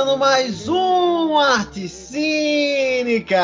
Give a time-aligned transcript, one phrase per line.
[0.00, 3.34] começando mais um Artes Cínicas!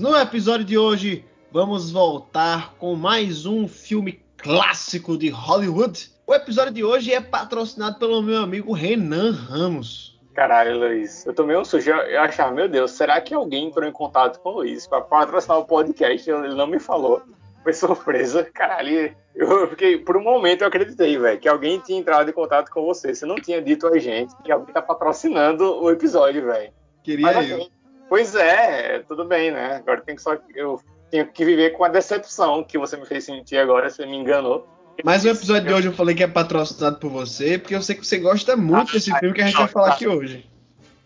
[0.00, 6.10] No episódio de hoje, vamos voltar com mais um filme clássico de Hollywood.
[6.26, 10.18] O episódio de hoje é patrocinado pelo meu amigo Renan Ramos.
[10.34, 11.88] Caralho, Luiz, eu tomei um sujo.
[11.88, 15.58] Eu achava, meu Deus, será que alguém entrou em contato com o Luiz para patrocinar
[15.58, 16.28] o podcast?
[16.28, 17.22] Ele não me falou.
[17.66, 18.44] Foi surpresa.
[18.54, 22.70] Caralho, eu fiquei, por um momento eu acreditei, velho, que alguém tinha entrado em contato
[22.70, 23.12] com você.
[23.12, 26.72] Você não tinha dito a gente que alguém tá patrocinando o episódio, velho.
[27.02, 27.66] Queria Mas, eu.
[28.08, 29.78] Pois é, tudo bem, né?
[29.78, 30.38] Agora tem que só.
[30.54, 30.80] Eu
[31.10, 34.64] tenho que viver com a decepção que você me fez sentir agora, você me enganou.
[35.04, 37.96] Mas o episódio de hoje eu falei que é patrocinado por você, porque eu sei
[37.96, 40.48] que você gosta muito desse filme que a gente vai falar aqui hoje.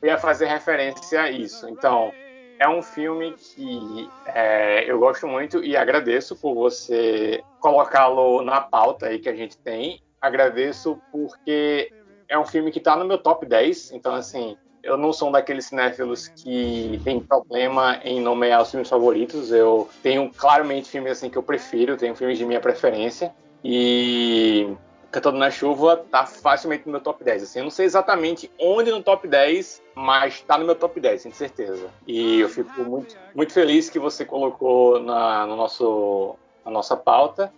[0.03, 1.67] Eu ia fazer referência a isso.
[1.71, 2.13] Então,
[2.61, 9.07] é um filme que é, eu gosto muito e agradeço por você colocá-lo na pauta
[9.07, 10.03] aí que a gente tem.
[10.21, 11.91] Agradeço porque
[12.29, 13.93] é um filme que está no meu top 10.
[13.93, 18.91] Então, assim, eu não sou um daqueles cinéfilos que tem problema em nomear os filmes
[18.91, 19.51] favoritos.
[19.51, 23.33] Eu tenho claramente filmes assim que eu prefiro, tenho filmes de minha preferência.
[23.65, 24.69] E
[25.11, 27.43] Cantando na Chuva tá facilmente no meu top 10.
[27.43, 31.25] Assim, eu não sei exatamente onde no top 10, mas tá no meu top 10,
[31.25, 31.91] com certeza.
[32.07, 37.53] E eu fico muito, muito feliz que você colocou na, no nosso, na nossa pauta.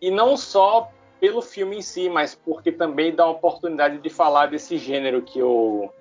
[0.00, 4.46] E não só pelo filme em si, mas porque também dá uma oportunidade de falar
[4.46, 5.92] desse gênero que eu,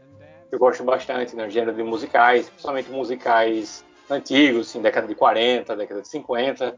[0.52, 1.48] eu gosto bastante, né?
[1.48, 6.78] O gênero de musicais, principalmente musicais antigos, assim, década de 40, década de 50.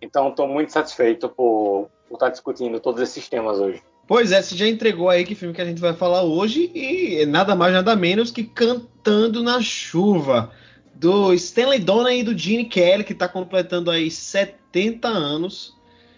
[0.00, 3.82] Então, estou muito satisfeito por, por estar discutindo todos esses temas hoje.
[4.06, 7.24] Pois é, você já entregou aí que filme que a gente vai falar hoje e
[7.26, 10.50] nada mais nada menos que Cantando na Chuva,
[10.94, 15.74] do Stanley Donen e do Gene Kelly, que está completando aí 70 anos.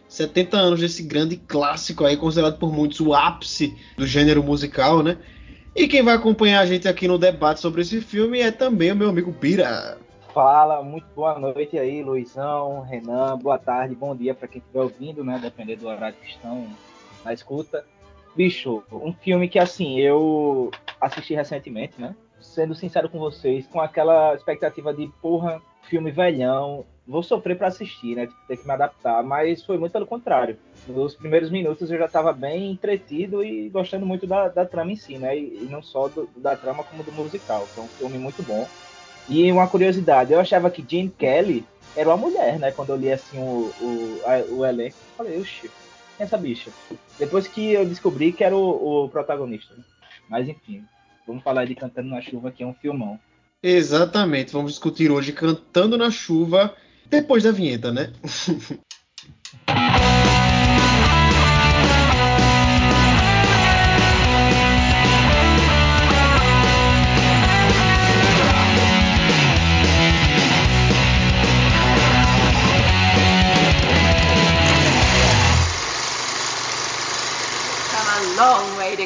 [0.09, 5.19] 70 anos desse grande clássico aí, considerado por muitos o ápice do gênero musical, né?
[5.75, 8.97] E quem vai acompanhar a gente aqui no debate sobre esse filme é também o
[8.97, 9.99] meu amigo Bira.
[10.37, 15.25] Fala, muito boa noite aí, Luizão, Renan, boa tarde, bom dia para quem estiver ouvindo,
[15.25, 15.39] né?
[15.41, 16.67] Dependendo do horário que estão
[17.25, 17.87] na escuta.
[18.37, 20.71] Bicho, um filme que assim, eu
[21.01, 22.15] assisti recentemente, né?
[22.39, 28.15] Sendo sincero com vocês, com aquela expectativa de, porra, filme velhão, vou sofrer para assistir,
[28.15, 28.27] né?
[28.27, 30.59] Tipo, ter que me adaptar, mas foi muito pelo contrário.
[30.87, 34.97] Nos primeiros minutos eu já estava bem entretido e gostando muito da, da trama em
[34.97, 35.35] si, né?
[35.35, 37.67] E, e não só do, da trama como do musical.
[37.69, 38.69] Foi um filme muito bom
[39.29, 41.65] e uma curiosidade, eu achava que Jane Kelly
[41.97, 42.71] era uma mulher, né?
[42.71, 45.71] Quando eu li assim o, o, a, o elenco, eu falei, oxi, quem
[46.21, 46.71] é essa bicha?
[47.19, 49.75] Depois que eu descobri que era o, o protagonista.
[49.75, 49.83] Né?
[50.29, 50.85] Mas enfim,
[51.27, 53.19] vamos falar de Cantando na Chuva, que é um filmão.
[53.63, 56.75] Exatamente, vamos discutir hoje Cantando na Chuva,
[57.07, 58.13] depois da vinheta, né?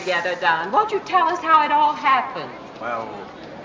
[0.01, 0.73] together, Don.
[0.73, 2.51] Won't you tell us how it all happened?
[2.81, 3.09] Well,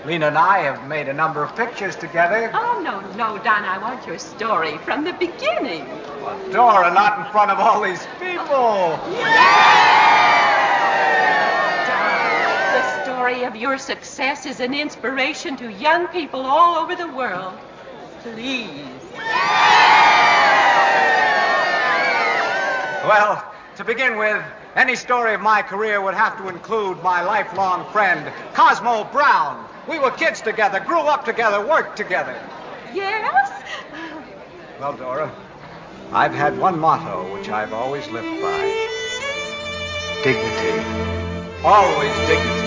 [0.04, 2.50] Lena and I have made a number of pictures together.
[2.52, 3.64] Oh, no, no, Don.
[3.64, 5.86] I want your story from the beginning.
[6.22, 8.98] Well, Dora, not in front of all these people.
[11.88, 17.08] Don, the story of your success is an inspiration to young people all over the
[17.08, 17.58] world.
[18.22, 18.84] Please.
[19.14, 19.86] Yeah!
[23.06, 24.42] Well, to begin with,
[24.74, 29.66] any story of my career would have to include my lifelong friend, Cosmo Brown.
[29.88, 32.38] We were kids together, grew up together, worked together.
[32.94, 33.50] Yes?
[34.80, 35.30] Well, Dora,
[36.12, 38.88] I've had one motto which I've always lived by
[40.24, 40.84] dignity.
[41.62, 42.65] Always dignity.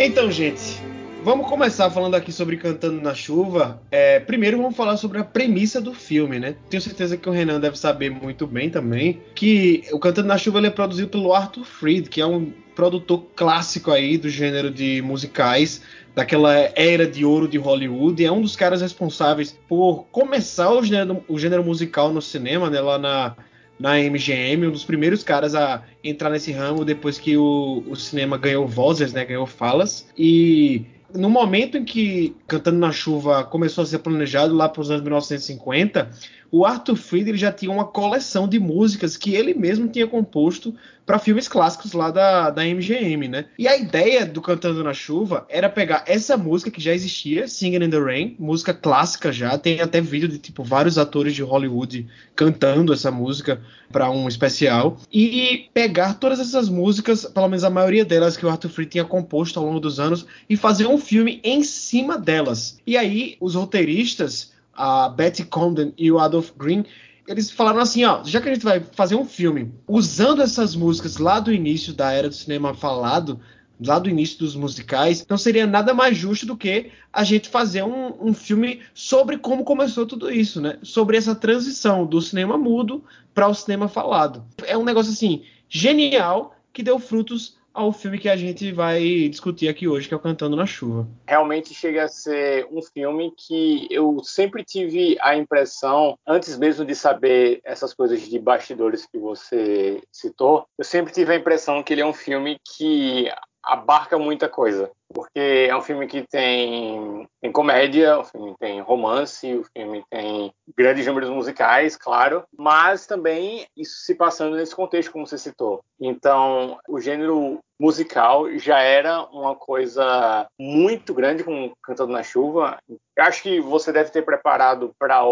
[0.00, 0.80] Então, gente,
[1.24, 3.82] vamos começar falando aqui sobre Cantando na Chuva.
[3.90, 6.54] É, primeiro vamos falar sobre a premissa do filme, né?
[6.70, 10.64] Tenho certeza que o Renan deve saber muito bem também que o Cantando na Chuva
[10.64, 15.82] é produzido pelo Arthur Freed, que é um produtor clássico aí do gênero de musicais
[16.14, 20.80] daquela era de ouro de Hollywood e é um dos caras responsáveis por começar o
[20.84, 22.80] gênero, o gênero musical no cinema, né?
[22.80, 23.36] Lá na
[23.78, 28.36] na MGM, um dos primeiros caras a entrar nesse ramo depois que o, o cinema
[28.36, 30.08] ganhou vozes, né, ganhou falas.
[30.16, 30.84] E
[31.14, 35.02] no momento em que Cantando na Chuva começou a ser planejado lá para os anos
[35.02, 36.10] 1950,
[36.50, 40.74] o Arthur Fried já tinha uma coleção de músicas que ele mesmo tinha composto
[41.04, 43.46] para filmes clássicos lá da, da MGM, né?
[43.58, 47.84] E a ideia do Cantando na Chuva era pegar essa música que já existia, Singing
[47.84, 52.06] in the Rain, música clássica já, tem até vídeo de tipo vários atores de Hollywood
[52.36, 53.58] cantando essa música
[53.90, 58.50] para um especial e pegar todas essas músicas, pelo menos a maioria delas que o
[58.50, 62.78] Arthur Fried tinha composto ao longo dos anos e fazer um filme em cima delas.
[62.86, 66.84] E aí os roteiristas a Betty Comden e o Adolf Green,
[67.26, 71.16] eles falaram assim, ó, já que a gente vai fazer um filme usando essas músicas
[71.18, 73.40] lá do início da era do cinema falado,
[73.84, 77.82] lá do início dos musicais, não seria nada mais justo do que a gente fazer
[77.82, 80.78] um, um filme sobre como começou tudo isso, né?
[80.82, 83.04] Sobre essa transição do cinema mudo
[83.34, 84.44] para o cinema falado.
[84.64, 89.68] É um negócio assim genial que deu frutos ao filme que a gente vai discutir
[89.68, 91.06] aqui hoje, que é o Cantando na Chuva.
[91.26, 96.96] Realmente chega a ser um filme que eu sempre tive a impressão, antes mesmo de
[96.96, 102.00] saber essas coisas de bastidores que você citou, eu sempre tive a impressão que ele
[102.00, 103.30] é um filme que
[103.68, 104.90] abarca muita coisa.
[105.12, 110.52] Porque é um filme que tem, tem comédia, o filme tem romance, o filme tem
[110.76, 115.80] grandes números musicais, claro, mas também isso se passando nesse contexto, como você citou.
[115.98, 122.76] Então, o gênero musical já era uma coisa muito grande com Cantando na Chuva.
[123.16, 125.24] Eu acho que você deve ter preparado para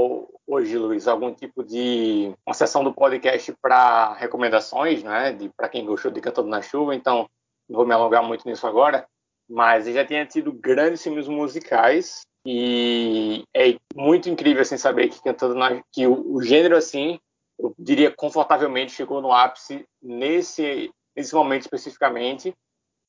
[0.46, 6.10] hoje, Luiz, algum tipo de uma sessão do podcast para recomendações, né, para quem gostou
[6.10, 6.94] de Cantando na Chuva.
[6.94, 7.28] Então,
[7.68, 9.06] vou me alongar muito nisso agora,
[9.48, 15.22] mas ele já tinha tido grandes filmes musicais e é muito incrível assim saber que
[15.22, 17.18] cantando na, que o, o, gênero assim,
[17.58, 22.54] eu diria confortavelmente chegou no ápice nesse nesse momento especificamente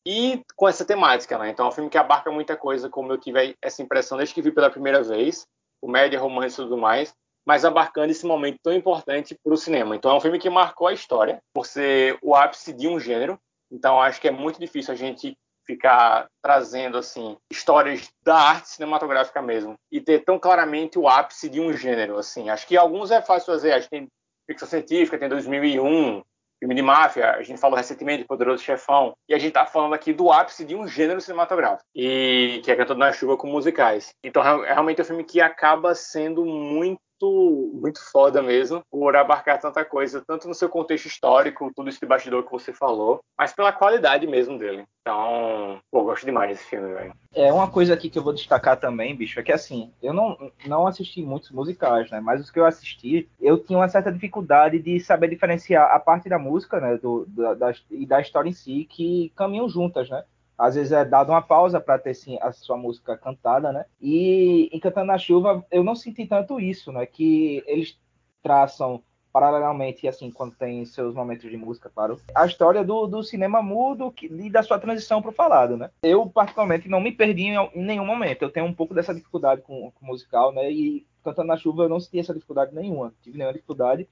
[0.06, 1.50] e com essa temática, né?
[1.50, 4.42] Então é um filme que abarca muita coisa, como eu tive essa impressão desde que
[4.42, 5.46] vi pela primeira vez,
[5.82, 7.14] comédia, romance e tudo mais,
[7.46, 9.96] mas abarcando esse momento tão importante para o cinema.
[9.96, 13.38] Então é um filme que marcou a história por ser o ápice de um gênero
[13.72, 19.42] então acho que é muito difícil a gente ficar trazendo assim histórias da arte cinematográfica
[19.42, 22.50] mesmo e ter tão claramente o ápice de um gênero assim.
[22.50, 24.08] Acho que alguns é fácil fazer, acho que tem
[24.48, 26.24] ficção científica, tem 2001,
[26.60, 29.94] filme de máfia, a gente falou recentemente de Poderoso Chefão, e a gente está falando
[29.94, 34.10] aqui do ápice de um gênero cinematográfico, e que é Cantando na Chuva com musicais.
[34.24, 39.60] Então, realmente é um filme que acaba sendo muito muito, muito foda mesmo por abarcar
[39.60, 43.74] tanta coisa, tanto no seu contexto histórico, tudo esse bastidor que você falou, mas pela
[43.74, 44.86] qualidade mesmo dele.
[45.02, 47.14] Então, pô, gosto demais desse filme, velho.
[47.34, 50.52] É uma coisa aqui que eu vou destacar também, bicho, é que assim, eu não,
[50.66, 52.20] não assisti muitos musicais, né?
[52.20, 56.28] Mas os que eu assisti, eu tinha uma certa dificuldade de saber diferenciar a parte
[56.28, 56.98] da música, né?
[56.98, 60.24] Do, da, da, e da história em si, que caminham juntas, né?
[60.58, 63.86] Às vezes é dado uma pausa para ter sim, a sua música cantada, né?
[64.02, 67.06] E em Cantando na Chuva eu não senti tanto isso, né?
[67.06, 67.98] Que eles
[68.42, 73.62] traçam paralelamente, assim, quando tem seus momentos de música, claro, a história do, do cinema
[73.62, 75.92] mudo que, e da sua transição para o falado, né?
[76.02, 78.42] Eu, particularmente, não me perdi em, em, nenhum momento.
[78.42, 80.72] Eu tenho um pouco dessa dificuldade com, o musical, né?
[80.72, 83.14] E Cantando na Chuva eu não senti essa dificuldade nenhuma.
[83.22, 84.08] Tive nenhuma dificuldade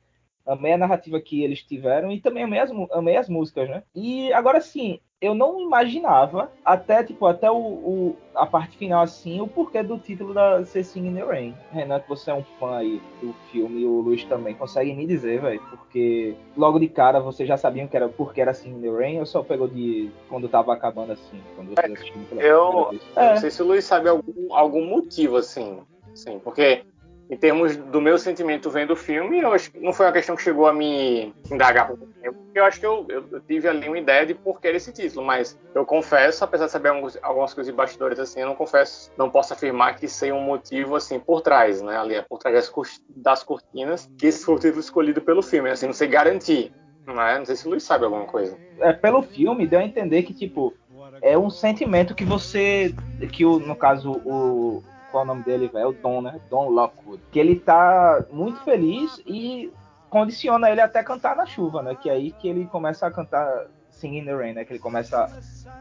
[0.46, 3.84] amei a narrativa que eles tiveram e também amei as, amei as músicas, né?
[3.94, 9.40] E agora sim, eu não imaginava, até tipo, até o, o, a parte final assim,
[9.42, 11.56] o porquê do título da ser Sing in the Rain.
[11.72, 15.42] Renato, você é um fã aí do filme, e o Luiz também, consegue me dizer,
[15.42, 15.62] velho?
[15.70, 19.20] Porque logo de cara vocês já sabiam que era porque era Sing in the Rain
[19.20, 21.42] ou só pegou de quando tava acabando assim?
[21.56, 23.30] Quando você assistiu pela eu, eu é.
[23.32, 25.80] não sei se o Luiz sabe algum, algum motivo assim,
[26.14, 26.84] sim, porque
[27.30, 30.36] em termos do meu sentimento vendo o filme, eu acho que não foi uma questão
[30.36, 33.98] que chegou a me indagar por tempo, eu acho que eu, eu, tive ali uma
[33.98, 37.72] ideia de por que esse título, mas eu confesso, apesar de saber alguns, algumas coisas
[37.72, 41.42] de bastidores assim, eu não confesso, não posso afirmar que sei um motivo assim por
[41.42, 42.72] trás, né, ali, por trás
[43.10, 46.72] das cortinas, que esse foi o título escolhido pelo filme, assim, não sei garantir,
[47.08, 47.38] né?
[47.38, 48.58] não sei se o Luiz sabe alguma coisa.
[48.80, 50.74] É, pelo filme, deu a entender que, tipo,
[51.22, 52.94] é um sentimento que você,
[53.32, 54.84] que o, no caso, o
[55.16, 55.84] qual é o nome dele, velho?
[55.84, 56.42] É o Don, né?
[56.50, 57.24] Don Lockwood.
[57.32, 59.72] Que ele tá muito feliz e
[60.10, 61.96] condiciona ele até cantar na chuva, né?
[61.96, 64.66] Que é aí que ele começa a cantar Singing in the Rain, né?
[64.66, 65.18] Que ele começa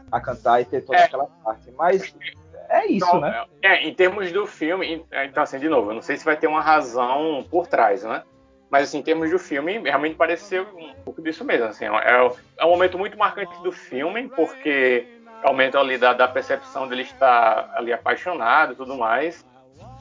[0.09, 1.03] a, a cantar e ter toda é.
[1.03, 1.69] aquela parte.
[1.77, 2.15] Mas
[2.69, 3.45] é isso, então, né?
[3.61, 6.47] É, em termos do filme, então assim, de novo, eu não sei se vai ter
[6.47, 8.23] uma razão por trás, né?
[8.71, 11.65] Mas assim, em termos do filme, realmente pareceu um pouco disso mesmo.
[11.65, 15.14] Assim, é, é um momento muito marcante do filme, porque
[15.45, 19.45] aumento ali da, da percepção dele estar ali apaixonado e tudo mais.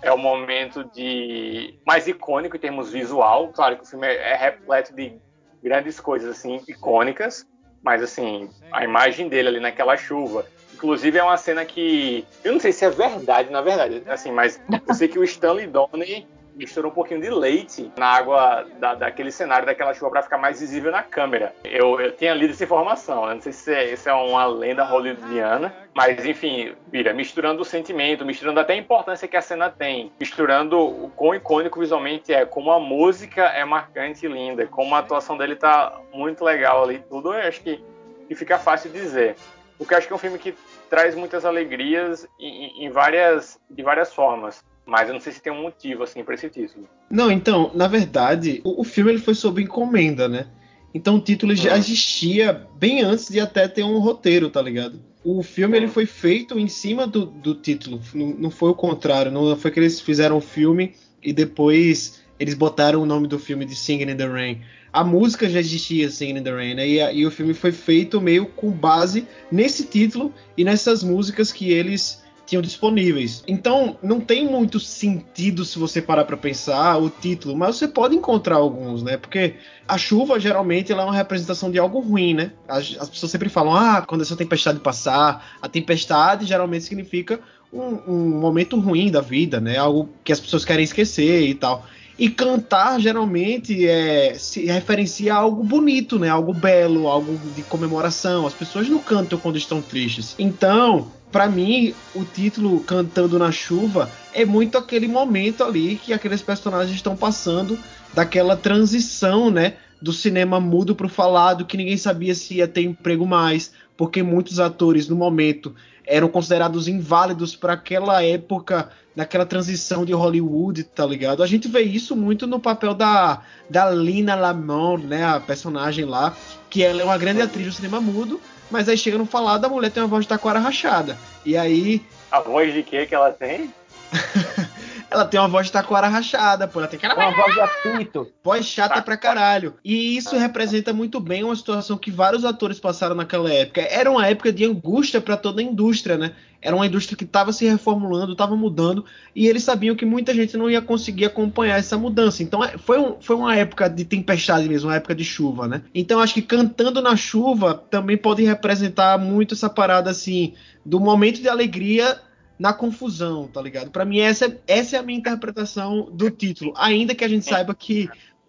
[0.03, 3.49] É o momento de mais icônico em termos visual.
[3.49, 5.19] Claro que o filme é, é repleto de
[5.63, 7.47] grandes coisas assim icônicas,
[7.83, 12.61] mas assim a imagem dele ali naquela chuva, Inclusive é uma cena que eu não
[12.61, 16.91] sei se é verdade, na verdade, assim, mas eu sei que o Stanley Donen misturou
[16.91, 20.91] um pouquinho de leite na água da, daquele cenário, daquela chuva, para ficar mais visível
[20.91, 21.55] na câmera.
[21.65, 23.35] Eu, eu tinha lido essa informação, né?
[23.35, 28.61] não sei se é, é uma lenda hollywoodiana, mas enfim, vira, misturando o sentimento, misturando
[28.61, 32.81] até a importância que a cena tem, misturando o quão icônico visualmente é, como a
[32.81, 37.49] música é marcante e linda, como a atuação dele tá muito legal ali, tudo eu
[37.49, 37.83] acho que,
[38.29, 39.37] que fica fácil dizer.
[39.77, 40.55] Porque eu acho que é um filme que
[40.89, 44.65] traz muitas alegrias em, em várias, de várias formas.
[44.87, 46.87] Mas eu não sei se tem um motivo, assim, para esse título.
[47.11, 50.47] Não, então, na verdade, o, o, filme ele foi sob encomenda, né?
[50.93, 51.79] Então o título já hum.
[51.79, 55.01] existia bem antes de até ter um roteiro, tá ligado?
[55.25, 55.91] O filme ele hum.
[55.91, 59.81] foi feito em cima do, do título, não, não, foi o contrário, não foi que
[59.81, 64.17] eles fizeram o filme e depois eles botaram o nome do filme de Singing in
[64.17, 64.61] the Rain.
[64.93, 66.87] A música já existia, Singing in the Rain, né?
[66.87, 71.73] E, e o filme foi feito meio com base nesse título e nessas músicas que
[71.73, 72.24] eles
[72.55, 73.43] tinham disponíveis.
[73.47, 78.15] Então, não tem muito sentido se você parar para pensar o título, mas você pode
[78.15, 79.17] encontrar alguns, né?
[79.17, 79.55] Porque
[79.87, 82.53] a chuva geralmente ela é uma representação de algo ruim, né?
[82.69, 87.41] As, as pessoas sempre falam, ah, quando essa tempestade passar, a tempestade geralmente significa
[87.73, 89.77] um, um momento ruim da vida, né?
[89.77, 91.85] Algo que as pessoas querem esquecer e tal.
[92.17, 96.29] E cantar geralmente é, se referencia a algo bonito, né?
[96.29, 98.47] Algo belo, algo de comemoração.
[98.47, 100.37] As pessoas não cantam quando estão tristes.
[100.39, 106.41] Então, para mim, o título Cantando na Chuva é muito aquele momento ali que aqueles
[106.41, 107.77] personagens estão passando
[108.15, 109.75] daquela transição, né?
[110.01, 114.23] Do cinema mudo para o falado, que ninguém sabia se ia ter emprego mais, porque
[114.23, 115.75] muitos atores no momento
[116.07, 121.43] eram considerados inválidos para aquela época, naquela transição de Hollywood, tá ligado?
[121.43, 126.37] A gente vê isso muito no papel da, da Lina Lamont, né, a personagem lá,
[126.71, 128.41] que ela é uma grande atriz do cinema mudo,
[128.71, 131.17] mas aí chega no falado, a mulher tem uma voz de taquara rachada.
[131.45, 132.03] E aí.
[132.31, 133.73] A voz de quê que ela tem?
[135.11, 136.81] ela tem uma voz de taquara rachada, pô.
[136.81, 137.15] Ela tem aquela.
[137.15, 138.33] Uma voz de apito.
[138.43, 139.75] Voz chata pra caralho.
[139.85, 143.81] E isso representa muito bem uma situação que vários atores passaram naquela época.
[143.83, 146.33] Era uma época de angústia para toda a indústria, né?
[146.65, 149.05] Era uma indústria que estava se reformulando, estava mudando,
[149.37, 152.43] e eles sabiam que muita gente não ia conseguir acompanhar essa mudança.
[152.43, 155.83] Então é, foi, um, foi uma época de tempestade mesmo, uma época de chuva, né?
[155.95, 160.55] Então acho que cantando na chuva também pode representar muito essa parada assim
[160.85, 162.19] do momento de alegria
[162.59, 163.91] na confusão, tá ligado?
[163.91, 167.75] Para mim essa, essa é a minha interpretação do título, ainda que a gente saiba
[167.75, 168.09] que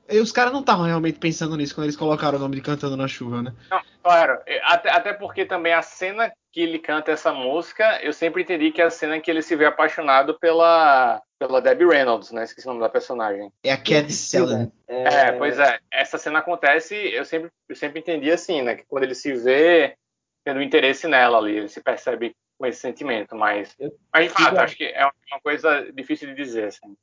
[0.10, 3.08] os caras não estavam realmente pensando nisso quando eles colocaram o nome de Cantando na
[3.08, 3.54] Chuva, né?
[3.70, 8.42] Não, claro, até, até porque também a cena que ele canta essa música, eu sempre
[8.42, 12.46] entendi que é a cena que ele se vê apaixonado pela, pela Debbie Reynolds, né?
[12.46, 13.52] Esqueci o nome da personagem.
[13.62, 14.72] É a Cat Seller.
[14.88, 15.04] É...
[15.04, 15.78] é, pois é.
[15.92, 18.76] Essa cena acontece, eu sempre, eu sempre entendi assim, né?
[18.76, 19.98] Que quando ele se vê
[20.46, 24.58] tendo interesse nela ali, ele se percebe com esse sentimento, mas, eu, mas de fato,
[24.60, 26.96] acho que é uma coisa difícil de dizer, assim.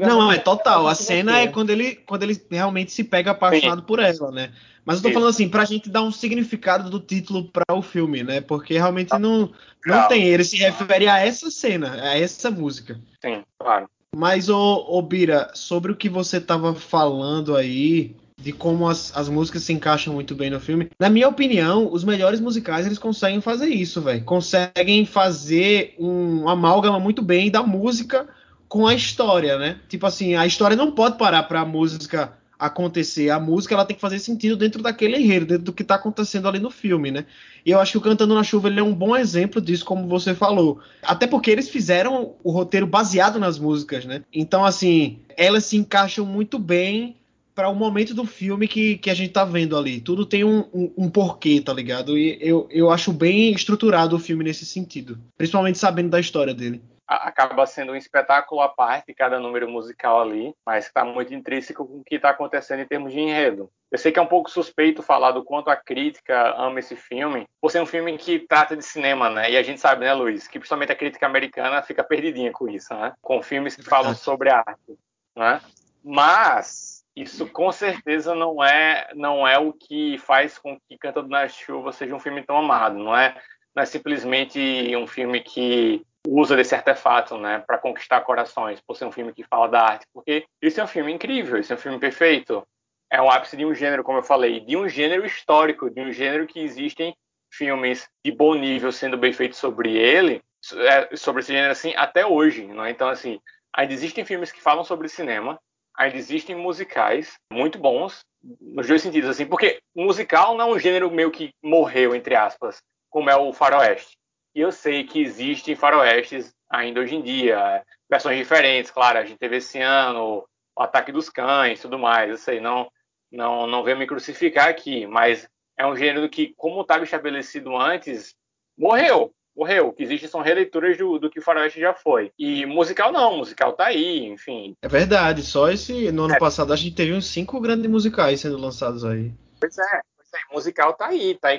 [0.00, 0.86] Não, é total.
[0.86, 3.86] A cena é quando ele, quando ele realmente se pega apaixonado Sim.
[3.86, 4.52] por ela, né?
[4.84, 5.14] Mas eu tô Sim.
[5.14, 8.40] falando assim, pra gente dar um significado do título para o filme, né?
[8.40, 9.50] Porque realmente não,
[9.86, 10.24] não tem.
[10.24, 13.00] Ele se refere a essa cena, a essa música.
[13.24, 13.88] Sim, claro.
[14.14, 19.28] Mas, ô, ô Bira, sobre o que você tava falando aí, de como as, as
[19.28, 20.90] músicas se encaixam muito bem no filme.
[20.98, 24.24] Na minha opinião, os melhores musicais eles conseguem fazer isso, velho.
[24.24, 28.26] Conseguem fazer um, um amálgama muito bem da música
[28.70, 29.80] com a história, né?
[29.88, 33.28] Tipo assim, a história não pode parar para a música acontecer.
[33.28, 36.46] A música ela tem que fazer sentido dentro daquele enredo, dentro do que está acontecendo
[36.46, 37.26] ali no filme, né?
[37.66, 40.06] E eu acho que o Cantando na Chuva ele é um bom exemplo disso, como
[40.06, 40.78] você falou.
[41.02, 44.22] Até porque eles fizeram o roteiro baseado nas músicas, né?
[44.32, 47.16] Então, assim, elas se encaixam muito bem
[47.52, 50.00] para o momento do filme que, que a gente tá vendo ali.
[50.00, 52.16] Tudo tem um, um, um, porquê, tá ligado?
[52.16, 55.18] E eu, eu acho bem estruturado o filme nesse sentido.
[55.36, 60.54] Principalmente sabendo da história dele acaba sendo um espetáculo à parte, cada número musical ali,
[60.64, 63.68] mas está muito intrínseco com o que está acontecendo em termos de enredo.
[63.90, 67.48] Eu sei que é um pouco suspeito falar do quanto a crítica ama esse filme,
[67.60, 69.50] por ser um filme que trata de cinema, né?
[69.50, 72.94] E a gente sabe, né, Luiz, que principalmente a crítica americana fica perdidinha com isso,
[72.94, 73.12] né?
[73.20, 74.96] Com filmes que falam sobre arte,
[75.36, 75.60] né?
[76.04, 81.48] Mas isso com certeza não é não é o que faz com que Cantando na
[81.48, 83.36] Chuva seja um filme tão amado, não é?
[83.74, 89.04] Não é simplesmente um filme que usa desse artefato, né, para conquistar corações, por ser
[89.04, 91.78] um filme que fala da arte, porque isso é um filme incrível, isso é um
[91.78, 92.66] filme perfeito.
[93.12, 96.12] É o ápice de um gênero, como eu falei, de um gênero histórico, de um
[96.12, 97.14] gênero que existem
[97.52, 100.40] filmes de bom nível sendo bem feitos sobre ele,
[100.74, 102.90] é, sobre esse gênero assim, até hoje, não é?
[102.90, 103.40] Então assim,
[103.74, 105.58] ainda existem filmes que falam sobre cinema,
[105.96, 108.20] ainda existem musicais muito bons
[108.60, 112.80] nos dois sentidos assim, porque musical não é um gênero meio que morreu entre aspas,
[113.10, 114.19] como é o faroeste
[114.54, 119.38] E eu sei que existem faroestes ainda hoje em dia, versões diferentes, claro, a gente
[119.38, 120.44] teve esse ano
[120.76, 122.90] o Ataque dos Cães, tudo mais, eu sei, não
[123.30, 128.34] não não venho me crucificar aqui, mas é um gênero que, como estava estabelecido antes,
[128.76, 129.88] morreu, morreu.
[129.88, 132.32] O que existe são releituras do, do que o Faroeste já foi.
[132.38, 134.74] E musical não, musical tá aí, enfim.
[134.82, 136.12] É verdade, só esse.
[136.12, 136.38] No ano é.
[136.38, 139.32] passado a gente teve uns cinco grandes musicais sendo lançados aí.
[139.58, 141.58] Pois é, pois é musical tá aí, tá aí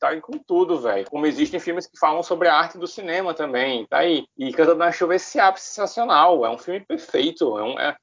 [0.00, 1.08] tá aí com tudo, velho.
[1.08, 4.24] Como existem filmes que falam sobre a arte do cinema também, tá aí.
[4.36, 6.44] E Cantando na Chuva, esse ápice sensacional.
[6.44, 7.58] É um filme perfeito.
[7.58, 7.96] É um, é,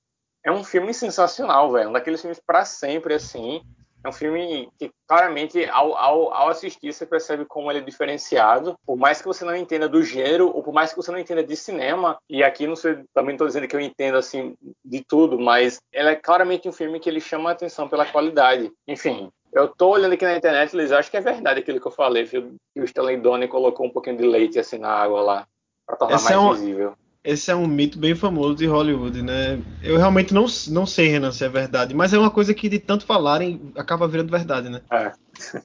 [0.45, 1.89] é um filme sensacional, velho.
[1.89, 3.61] Um daqueles filmes para sempre, assim.
[4.03, 8.75] É um filme que, claramente, ao, ao, ao, assistir, você percebe como ele é diferenciado.
[8.85, 11.43] Por mais que você não entenda do gênero, ou por mais que você não entenda
[11.43, 15.39] de cinema, e aqui não sei, também estou dizendo que eu entendo, assim, de tudo,
[15.39, 18.71] mas ele é claramente um filme que ele chama a atenção pela qualidade.
[18.87, 21.91] Enfim, eu tô olhando aqui na internet, eles acham que é verdade aquilo que eu
[21.91, 22.55] falei, viu?
[22.73, 25.47] Que o Stanley Donen colocou um pouquinho de leite, assim, na água lá,
[25.85, 26.53] para tornar Essa mais é um...
[26.53, 26.93] visível
[27.27, 29.59] esse é um mito bem famoso de Hollywood, né?
[29.83, 32.79] Eu realmente não, não sei, Renan, se é verdade, mas é uma coisa que de
[32.79, 34.81] tanto falarem acaba virando verdade, né?
[34.89, 35.11] É.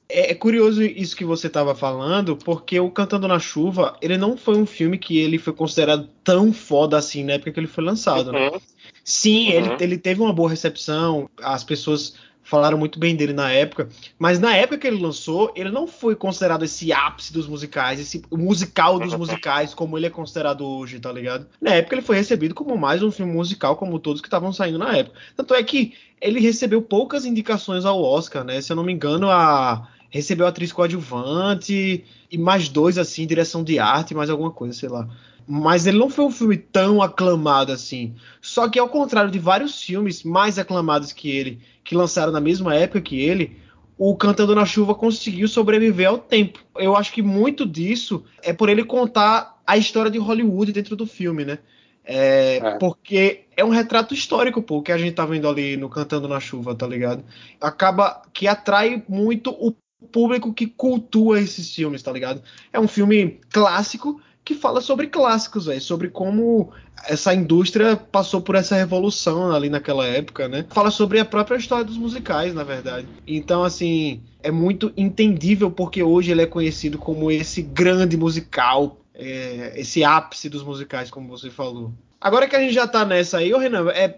[0.09, 4.35] É, é curioso isso que você estava falando, porque o Cantando na Chuva, ele não
[4.35, 7.83] foi um filme que ele foi considerado tão foda assim na época que ele foi
[7.85, 8.47] lançado, né?
[8.47, 8.53] uhum.
[8.55, 8.61] né?
[9.05, 9.53] Sim, uhum.
[9.53, 12.15] ele, ele teve uma boa recepção, as pessoas
[12.53, 16.15] falaram muito bem dele na época, mas na época que ele lançou, ele não foi
[16.15, 21.11] considerado esse ápice dos musicais, esse musical dos musicais, como ele é considerado hoje, tá
[21.11, 21.47] ligado?
[21.59, 24.77] Na época ele foi recebido como mais um filme musical, como todos que estavam saindo
[24.77, 25.17] na época.
[25.35, 28.61] Tanto é que ele recebeu poucas indicações ao Oscar, né?
[28.61, 33.79] Se eu não me engano, a recebeu atriz coadjuvante e mais dois assim, direção de
[33.79, 35.09] arte, mais alguma coisa, sei lá.
[35.47, 38.15] Mas ele não foi um filme tão aclamado assim.
[38.41, 42.75] Só que ao contrário de vários filmes mais aclamados que ele, que lançaram na mesma
[42.75, 43.57] época que ele,
[43.97, 46.59] o Cantando na Chuva conseguiu sobreviver ao tempo.
[46.77, 51.05] Eu acho que muito disso é por ele contar a história de Hollywood dentro do
[51.05, 51.59] filme, né?
[52.05, 52.77] É, é.
[52.79, 56.39] Porque é um retrato histórico, pô, que a gente tá vendo ali no Cantando na
[56.39, 57.23] Chuva, tá ligado?
[57.61, 59.73] Acaba que atrai muito o
[60.11, 62.41] público que cultua esses filmes, tá ligado?
[62.71, 66.71] É um filme clássico que fala sobre clássicos, véio, sobre como
[67.07, 70.65] essa indústria passou por essa revolução ali naquela época, né?
[70.69, 73.07] Fala sobre a própria história dos musicais, na verdade.
[73.25, 79.73] Então, assim, é muito entendível porque hoje ele é conhecido como esse grande musical, é,
[79.75, 81.91] esse ápice dos musicais, como você falou.
[82.19, 84.17] Agora que a gente já tá nessa aí, ô Renan, é,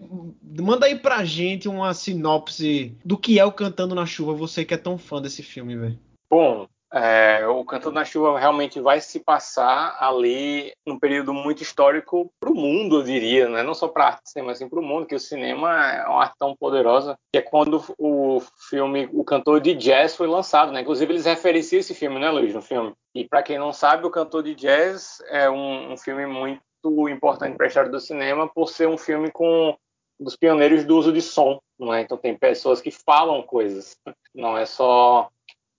[0.61, 4.75] manda aí pra gente uma sinopse do que é o Cantando na Chuva, você que
[4.75, 5.97] é tão fã desse filme, velho.
[6.29, 12.31] Bom, é, o Cantando na Chuva realmente vai se passar ali num período muito histórico
[12.39, 13.63] para o mundo, eu diria, né?
[13.63, 16.21] não só para a arte cinema, assim para o mundo, que o cinema é uma
[16.21, 20.81] arte tão poderosa, que é quando o filme O Cantor de Jazz foi lançado, né?
[20.81, 22.93] Inclusive eles referenciam esse filme, né, Luiz, no filme.
[23.13, 26.61] E para quem não sabe, O Cantor de Jazz é um, um filme muito
[27.09, 29.75] importante para a história do cinema por ser um filme com
[30.19, 32.01] dos pioneiros do uso de som, não é?
[32.01, 33.97] Então tem pessoas que falam coisas,
[34.33, 35.29] não é só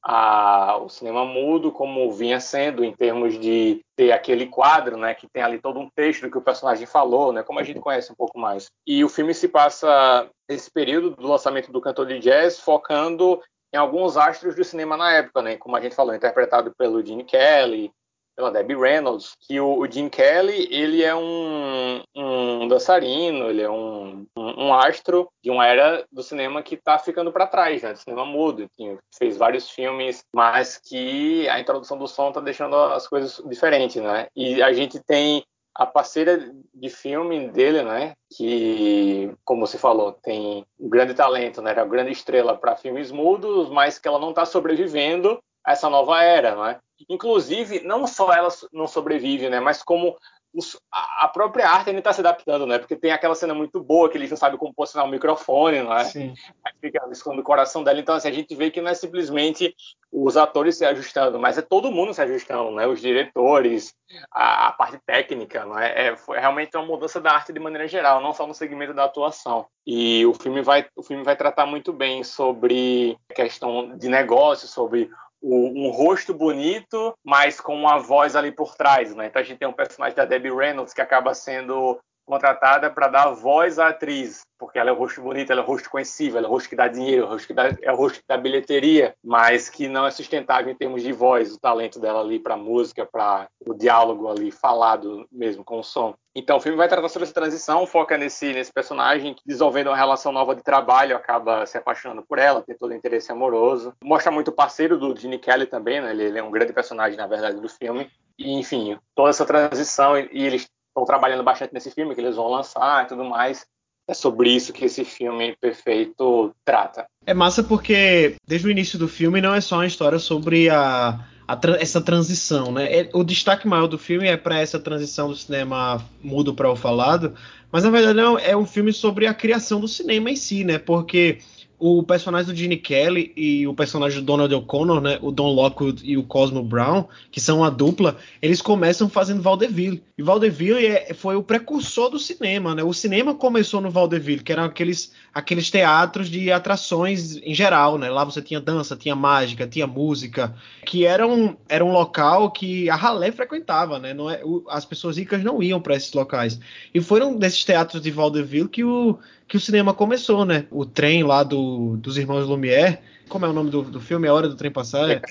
[0.08, 5.26] a, o cinema mudo como vinha sendo em termos de ter aquele quadro, né, que
[5.26, 8.14] tem ali todo um texto que o personagem falou, né, como a gente conhece um
[8.14, 8.66] pouco mais.
[8.86, 13.42] E o filme se passa esse período do lançamento do cantor de jazz focando
[13.74, 17.24] em alguns astros do cinema na época, né, como a gente falou, interpretado pelo Gene
[17.24, 17.90] Kelly,
[18.36, 23.70] pela Debbie Reynolds, que o, o Jim Kelly, ele é um, um dançarino, ele é
[23.70, 27.94] um, um, um, astro de uma era do cinema que está ficando para trás, né,
[27.94, 28.68] do cinema mudo,
[29.16, 34.28] fez vários filmes, mas que a introdução do som está deixando as coisas diferentes, né,
[34.36, 35.42] e a gente tem
[35.74, 41.70] a parceira de filme dele, né, que, como você falou, tem um grande talento, né,
[41.70, 45.90] era uma grande estrela para filmes mudos, mas que ela não está sobrevivendo a essa
[45.90, 46.78] nova era, né?
[47.08, 49.60] Inclusive, não só ela não sobrevive, né?
[49.60, 50.16] Mas como
[50.56, 52.78] os, a própria arte ainda está se adaptando, né?
[52.78, 55.94] Porque tem aquela cena muito boa que ele não sabe como posicionar o microfone, não
[55.94, 56.04] é?
[56.04, 56.34] Sim.
[56.64, 58.00] Aí fica escondendo o coração dela.
[58.00, 59.74] Então, assim, a gente vê que não é simplesmente
[60.10, 62.86] os atores se ajustando, mas é todo mundo se ajustando, né?
[62.86, 63.94] Os diretores,
[64.32, 66.06] a, a parte técnica, não é?
[66.06, 66.16] é?
[66.16, 69.66] Foi realmente uma mudança da arte de maneira geral, não só no segmento da atuação.
[69.86, 75.10] E o filme vai, o filme vai tratar muito bem sobre questão de negócio, sobre
[75.42, 79.26] um rosto bonito, mas com uma voz ali por trás, né?
[79.26, 83.30] Então a gente tem um personagem da Debbie Reynolds que acaba sendo contratada para dar
[83.30, 86.46] voz à atriz, porque ela é o rosto bonito, ela é o rosto conhecível, ela
[86.46, 88.36] é o rosto que dá dinheiro, é o rosto que dá, é o rosto da
[88.36, 92.56] bilheteria, mas que não é sustentável em termos de voz, o talento dela ali para
[92.56, 96.14] música, para o diálogo ali falado mesmo com o som.
[96.34, 99.96] Então o filme vai tratar sobre essa transição, foca nesse, nesse personagem que desenvolvendo uma
[99.96, 103.94] relação nova de trabalho, acaba se apaixonando por ela, tem todo o interesse amoroso.
[104.02, 106.10] Mostra muito o parceiro do Gene Kelly também, né?
[106.10, 108.10] Ele, ele é um grande personagem na verdade do filme.
[108.38, 112.36] e, enfim, toda essa transição, e, e eles estão trabalhando bastante nesse filme, que eles
[112.36, 113.66] vão lançar e tudo mais.
[114.08, 117.06] É sobre isso que esse filme perfeito trata.
[117.26, 121.18] É massa porque, desde o início do filme, não é só uma história sobre a,
[121.46, 123.00] a essa transição, né?
[123.00, 126.76] É, o destaque maior do filme é para essa transição do cinema mudo para o
[126.76, 127.34] falado,
[127.70, 130.78] mas na verdade não, é um filme sobre a criação do cinema em si, né?
[130.78, 131.40] Porque
[131.78, 136.02] o personagem do Gene Kelly e o personagem do Donald O'Connor, né, o Don Lockwood
[136.04, 140.02] e o Cosmo Brown, que são uma dupla, eles começam fazendo vaudeville.
[140.16, 142.82] E vaudeville é, foi o precursor do cinema, né?
[142.82, 148.08] O cinema começou no vaudeville, que eram aqueles, aqueles teatros de atrações em geral, né?
[148.08, 150.54] Lá você tinha dança, tinha mágica, tinha música,
[150.86, 154.14] que era um, era um local que a ralé frequentava, né?
[154.14, 156.58] Não é, o, as pessoas ricas não iam para esses locais.
[156.94, 160.66] E foram desses teatros de vaudeville que o que o cinema começou, né?
[160.70, 162.98] O trem lá do, dos irmãos Lumière.
[163.28, 164.28] Como é o nome do, do filme?
[164.28, 165.10] A Hora do Trem Passar?
[165.10, 165.22] É?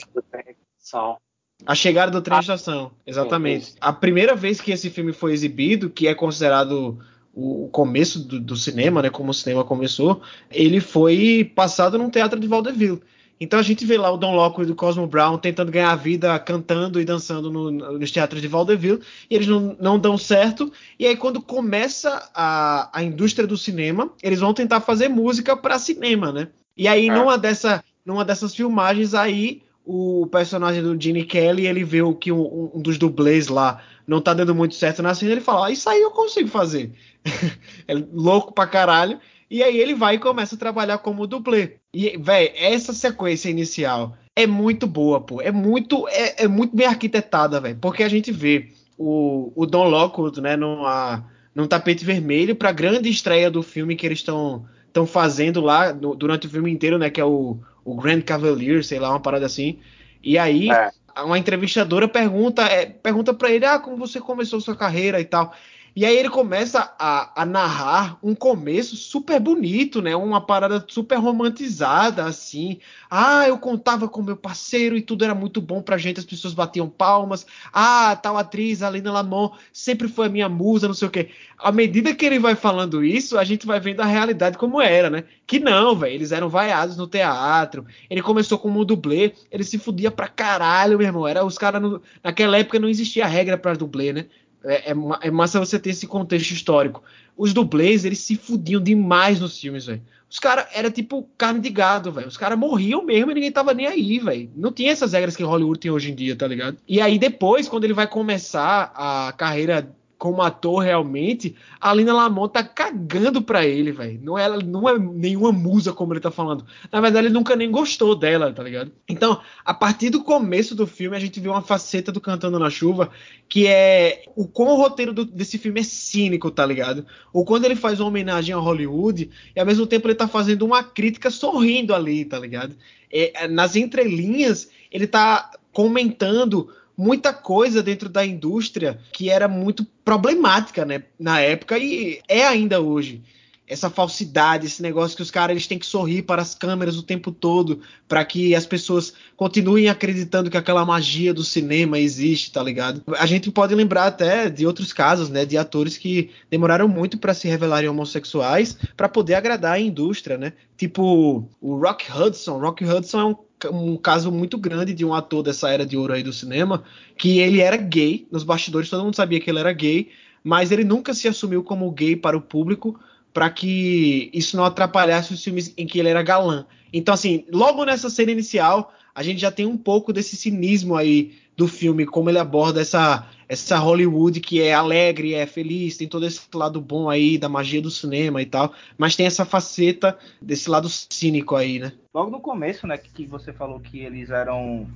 [1.65, 3.75] A Chegada do Trem de Estação, exatamente.
[3.79, 6.99] A primeira vez que esse filme foi exibido, que é considerado
[7.33, 12.39] o começo do, do, cinema, né, como o cinema começou, ele foi passado num teatro
[12.39, 13.01] de vaudeville.
[13.39, 16.37] Então a gente vê lá o Don Lockwood e o Cosmo Brown tentando ganhar vida
[16.39, 20.71] cantando e dançando no, nos teatros de vaudeville, e eles não, não, dão certo.
[20.97, 25.77] E aí, quando começa a, a indústria do cinema, eles vão tentar fazer música para
[25.77, 26.47] cinema, né?
[26.77, 27.13] E aí, é.
[27.13, 32.31] numa, dessa, numa dessas filmagens, aí o personagem do Gene Kelly, ele vê o que
[32.31, 35.71] um, um, dos dublês lá não tá dando muito certo na cena, ele fala, ah,
[35.71, 36.91] isso aí eu consigo fazer.
[37.87, 39.19] é louco pra caralho.
[39.49, 41.77] E aí ele vai e começa a trabalhar como dublê.
[41.93, 45.41] E, velho, essa sequência inicial é muito boa, pô.
[45.41, 47.77] É muito, é, é muito bem arquitetada, velho.
[47.79, 53.09] Porque a gente vê o, o Don Lockwood, né, numa, num tapete vermelho pra grande
[53.09, 57.09] estreia do filme que eles estão estão fazendo lá no, durante o filme inteiro, né,
[57.09, 59.77] que é o, o Grand Cavalier, sei lá, uma parada assim.
[60.23, 60.89] E aí é.
[61.21, 65.53] uma entrevistadora pergunta, é, pergunta para ele, ah, como você começou sua carreira e tal.
[65.95, 70.13] E aí ele começa a, a, narrar um começo super bonito, né?
[70.13, 72.79] Uma parada super romantizada, assim.
[73.09, 76.53] Ah, eu contava com meu parceiro e tudo era muito bom pra gente, as pessoas
[76.53, 77.47] batiam palmas.
[77.71, 81.29] Ah, tal atriz, a Lena Lamont, sempre foi a minha musa, não sei o quê.
[81.57, 85.09] À medida que ele vai falando isso, a gente vai vendo a realidade como era,
[85.09, 85.23] né?
[85.47, 87.85] Que não, velho, eles eram vaiados no teatro.
[88.09, 91.25] Ele começou como dublê, ele se fudia pra caralho, meu irmão.
[91.25, 91.81] Era os caras.
[92.21, 94.25] Naquela época não existia regra pra dublê, né?
[94.65, 97.03] É, é, é, massa você ter esse contexto histórico.
[97.37, 100.01] Os dublês, eles se fudiam demais nos filmes, velho.
[100.29, 102.27] Os caras era tipo carne de gado, velho.
[102.27, 104.49] Os caras morriam mesmo e ninguém tava nem aí, velho.
[104.55, 106.77] Não tinha essas regras que Hollywood tem hoje em dia, tá ligado?
[106.87, 112.53] E aí depois, quando ele vai começar a carreira como ator realmente, a Lina Lamont
[112.53, 114.19] tá cagando pra ele, velho.
[114.23, 116.65] Não, é, não é nenhuma musa, como ele tá falando.
[116.91, 118.91] Na verdade, ele nunca nem gostou dela, tá ligado?
[119.09, 122.69] Então, a partir do começo do filme, a gente vê uma faceta do Cantando na
[122.69, 123.11] Chuva,
[123.49, 127.05] que é o como o roteiro do, desse filme é cínico, tá ligado?
[127.33, 130.65] Ou quando ele faz uma homenagem a Hollywood, e ao mesmo tempo ele tá fazendo
[130.65, 132.75] uma crítica sorrindo ali, tá ligado?
[133.11, 140.85] É, nas entrelinhas, ele tá comentando muita coisa dentro da indústria que era muito problemática,
[140.85, 143.21] né, na época e é ainda hoje.
[143.67, 147.03] Essa falsidade, esse negócio que os caras eles têm que sorrir para as câmeras o
[147.03, 152.61] tempo todo, para que as pessoas continuem acreditando que aquela magia do cinema existe, tá
[152.61, 153.01] ligado?
[153.17, 157.33] A gente pode lembrar até de outros casos, né, de atores que demoraram muito para
[157.33, 160.53] se revelarem homossexuais para poder agradar a indústria, né?
[160.77, 162.59] Tipo o Rock Hudson.
[162.59, 163.35] Rock Hudson é um
[163.71, 166.83] um caso muito grande de um ator dessa era de ouro aí do cinema,
[167.17, 170.09] que ele era gay, nos bastidores todo mundo sabia que ele era gay,
[170.43, 172.99] mas ele nunca se assumiu como gay para o público,
[173.33, 176.65] para que isso não atrapalhasse os filmes em que ele era galã.
[176.93, 181.33] Então, assim, logo nessa cena inicial, a gente já tem um pouco desse cinismo aí
[181.57, 186.25] do filme, como ele aborda essa, essa Hollywood que é alegre, é feliz, tem todo
[186.25, 190.69] esse lado bom aí da magia do cinema e tal, mas tem essa faceta desse
[190.69, 191.93] lado cínico aí, né?
[192.13, 194.87] Logo no começo, né, que você falou que eles eram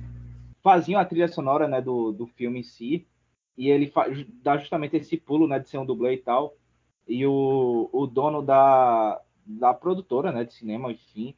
[0.62, 3.06] faziam a trilha sonora, né, do, do filme em si,
[3.56, 3.92] e ele
[4.42, 6.54] dá justamente esse pulo, né, de ser um dublê e tal,
[7.08, 11.34] e o, o dono da, da produtora, né, de cinema, enfim,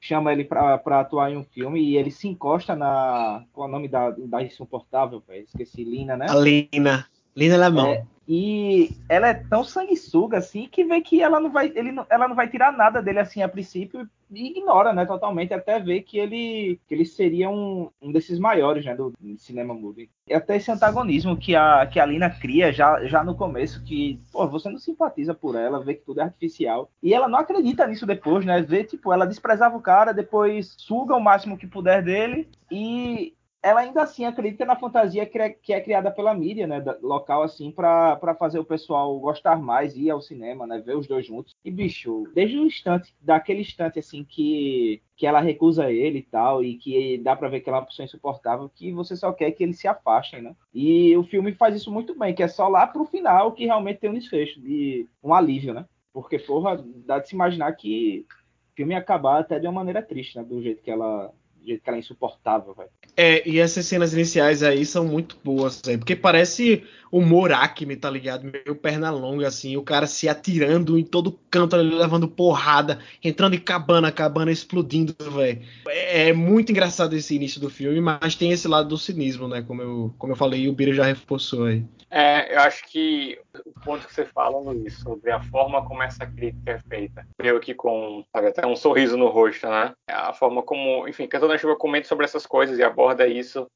[0.00, 3.44] chama ele para atuar em um filme e ele se encosta na.
[3.52, 5.44] Qual é o nome da, da insuportável, velho?
[5.44, 6.26] Esqueci, Lina, né?
[6.28, 7.06] A Lina.
[7.36, 7.92] Lina Lamão.
[7.92, 12.04] É, e ela é tão sanguessuga assim que vê que ela não vai, ele não,
[12.10, 16.02] ela não vai tirar nada dele assim a princípio e ignora, né, totalmente, até ver
[16.02, 20.10] que ele, que ele seria um, um desses maiores, né, do, do cinema movie.
[20.26, 24.20] E até esse antagonismo que a, que a Lina cria já, já no começo, que,
[24.32, 26.90] pô, você não simpatiza por ela, vê que tudo é artificial.
[27.00, 31.14] E ela não acredita nisso depois, né, vê, tipo, ela desprezava o cara, depois suga
[31.14, 33.35] o máximo que puder dele e
[33.66, 37.72] ela ainda assim acredita na fantasia que é, é criada pela mídia, né, local assim,
[37.72, 41.52] para fazer o pessoal gostar mais, ir ao cinema, né, ver os dois juntos.
[41.64, 46.62] E bicho, desde o instante, daquele instante assim que que ela recusa ele e tal,
[46.62, 49.50] e que dá para ver que ela é uma pessoa insuportável, que você só quer
[49.52, 50.54] que eles se afastem, né?
[50.74, 53.98] E o filme faz isso muito bem, que é só lá pro final que realmente
[53.98, 55.86] tem um desfecho, de um alívio, né?
[56.12, 58.26] Porque, porra, dá de se imaginar que
[58.72, 60.44] o filme ia acabar até de uma maneira triste, né?
[60.44, 61.32] Do jeito que ela
[61.66, 62.90] jeito que ela é insuportável, velho.
[63.16, 68.10] É, e essas cenas iniciais aí são muito boas, véio, porque parece humor Acme, tá
[68.10, 68.44] ligado?
[68.44, 73.60] Meio perna longa, assim, o cara se atirando em todo canto, levando porrada, entrando em
[73.60, 75.62] cabana, cabana explodindo, velho.
[75.88, 79.62] É, é, muito engraçado esse início do filme, mas tem esse lado do cinismo, né?
[79.62, 81.84] Como eu, como eu falei, e o Bira já reforçou aí.
[82.10, 86.24] É, eu acho que o ponto que você fala, Luiz, sobre a forma como essa
[86.24, 89.92] crítica é feita, veio aqui com sabe, até um sorriso no rosto, né?
[90.08, 93.66] A forma como, enfim, Cantando Chuva comenta sobre essas coisas e aborda isso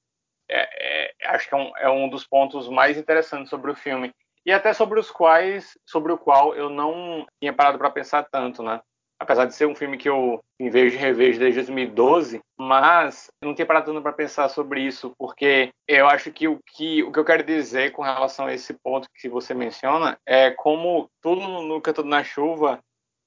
[0.50, 4.12] é, é, acho que é um, é um dos pontos mais interessantes sobre o filme
[4.44, 8.62] e até sobre os quais, sobre o qual eu não tinha parado para pensar tanto,
[8.62, 8.80] né?
[9.18, 13.54] Apesar de ser um filme que eu em vez de rever desde 2012, mas não
[13.54, 17.18] tinha parado tanto para pensar sobre isso, porque eu acho que o que o que
[17.18, 21.80] eu quero dizer com relação a esse ponto que você menciona é como tudo no
[21.80, 22.80] Cantando na Chuva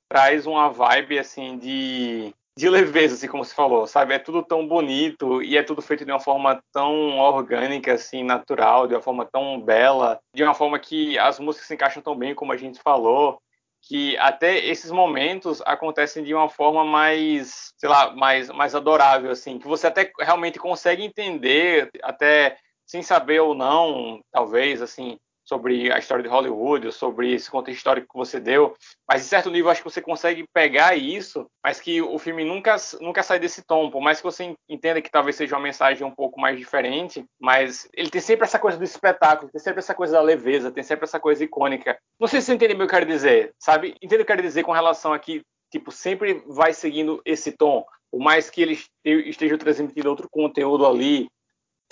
[0.09, 4.13] traz uma vibe assim de de leveza, assim como você falou, sabe?
[4.13, 8.87] É tudo tão bonito e é tudo feito de uma forma tão orgânica, assim, natural,
[8.87, 12.35] de uma forma tão bela, de uma forma que as músicas se encaixam tão bem,
[12.35, 13.39] como a gente falou,
[13.81, 19.57] que até esses momentos acontecem de uma forma mais, sei lá, mais, mais adorável, assim,
[19.57, 25.97] que você até realmente consegue entender, até sem saber ou não, talvez, assim, sobre a
[25.97, 28.73] história de Hollywood, sobre esse contexto histórico que você deu,
[29.07, 32.75] mas em certo nível acho que você consegue pegar isso, mas que o filme nunca,
[33.01, 36.11] nunca sai desse tom, por mais que você entenda que talvez seja uma mensagem um
[36.11, 40.13] pouco mais diferente, mas ele tem sempre essa coisa do espetáculo, tem sempre essa coisa
[40.13, 41.97] da leveza, tem sempre essa coisa icônica.
[42.19, 43.95] Não sei se você entende o que eu quero dizer, sabe?
[44.01, 47.51] Entende o que eu quero dizer com relação a que, tipo, sempre vai seguindo esse
[47.51, 51.27] tom, por mais que ele esteja transmitindo outro conteúdo ali,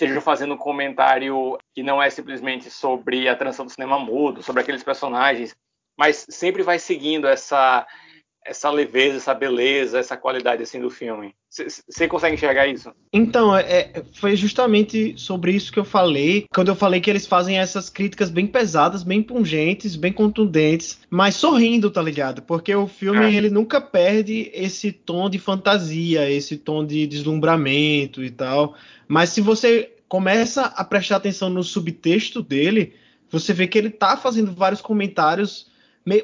[0.04, 4.62] esteja fazendo um comentário que não é simplesmente sobre a transição do cinema mudo, sobre
[4.62, 5.54] aqueles personagens,
[5.98, 7.86] mas sempre vai seguindo essa
[8.44, 11.34] essa leveza, essa beleza, essa qualidade assim do filme.
[11.48, 12.90] Você consegue enxergar isso?
[13.12, 17.26] Então, é, é, foi justamente sobre isso que eu falei, quando eu falei que eles
[17.26, 22.42] fazem essas críticas bem pesadas, bem pungentes, bem contundentes, mas sorrindo, tá ligado?
[22.42, 23.34] Porque o filme é.
[23.34, 28.74] ele nunca perde esse tom de fantasia, esse tom de deslumbramento e tal.
[29.06, 32.94] Mas se você começa a prestar atenção no subtexto dele,
[33.30, 35.72] você vê que ele tá fazendo vários comentários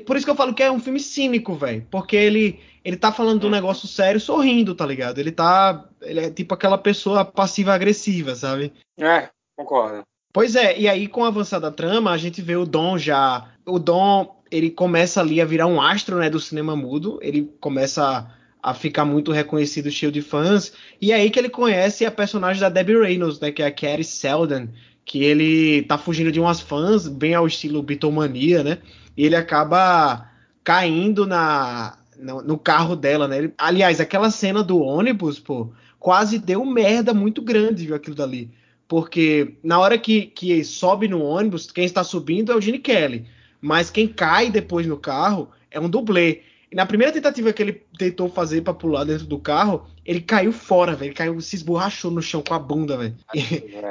[0.04, 1.86] por isso que eu falo que é um filme cínico, velho.
[1.90, 5.18] Porque ele, ele tá falando de um negócio sério sorrindo, tá ligado?
[5.18, 5.88] Ele tá.
[6.02, 8.72] Ele é tipo aquela pessoa passiva-agressiva, sabe?
[8.98, 10.02] É, concordo.
[10.32, 13.48] Pois é, e aí com a avançada da trama, a gente vê o Dom já.
[13.64, 17.20] O Dom, ele começa ali a virar um astro, né, do cinema mudo.
[17.22, 18.28] Ele começa
[18.62, 20.72] a, ficar muito reconhecido, cheio de fãs.
[21.00, 23.72] E é aí que ele conhece a personagem da Debbie Reynolds, né, que é a
[23.72, 24.68] Carrie Seldon.
[25.04, 28.78] Que ele tá fugindo de umas fãs, bem ao estilo Beatlemania, né?
[29.18, 30.30] e ele acaba
[30.62, 33.38] caindo na no, no carro dela, né?
[33.38, 38.50] Ele, aliás, aquela cena do ônibus, pô, quase deu merda muito grande, viu, aquilo dali.
[38.86, 43.26] Porque na hora que, que sobe no ônibus, quem está subindo é o Gene Kelly.
[43.60, 46.42] Mas quem cai depois no carro é um dublê.
[46.70, 50.52] E na primeira tentativa que ele tentou fazer para pular dentro do carro, ele caiu
[50.52, 51.08] fora, velho.
[51.08, 53.16] Ele caiu, se esborrachou no chão com a bunda, velho.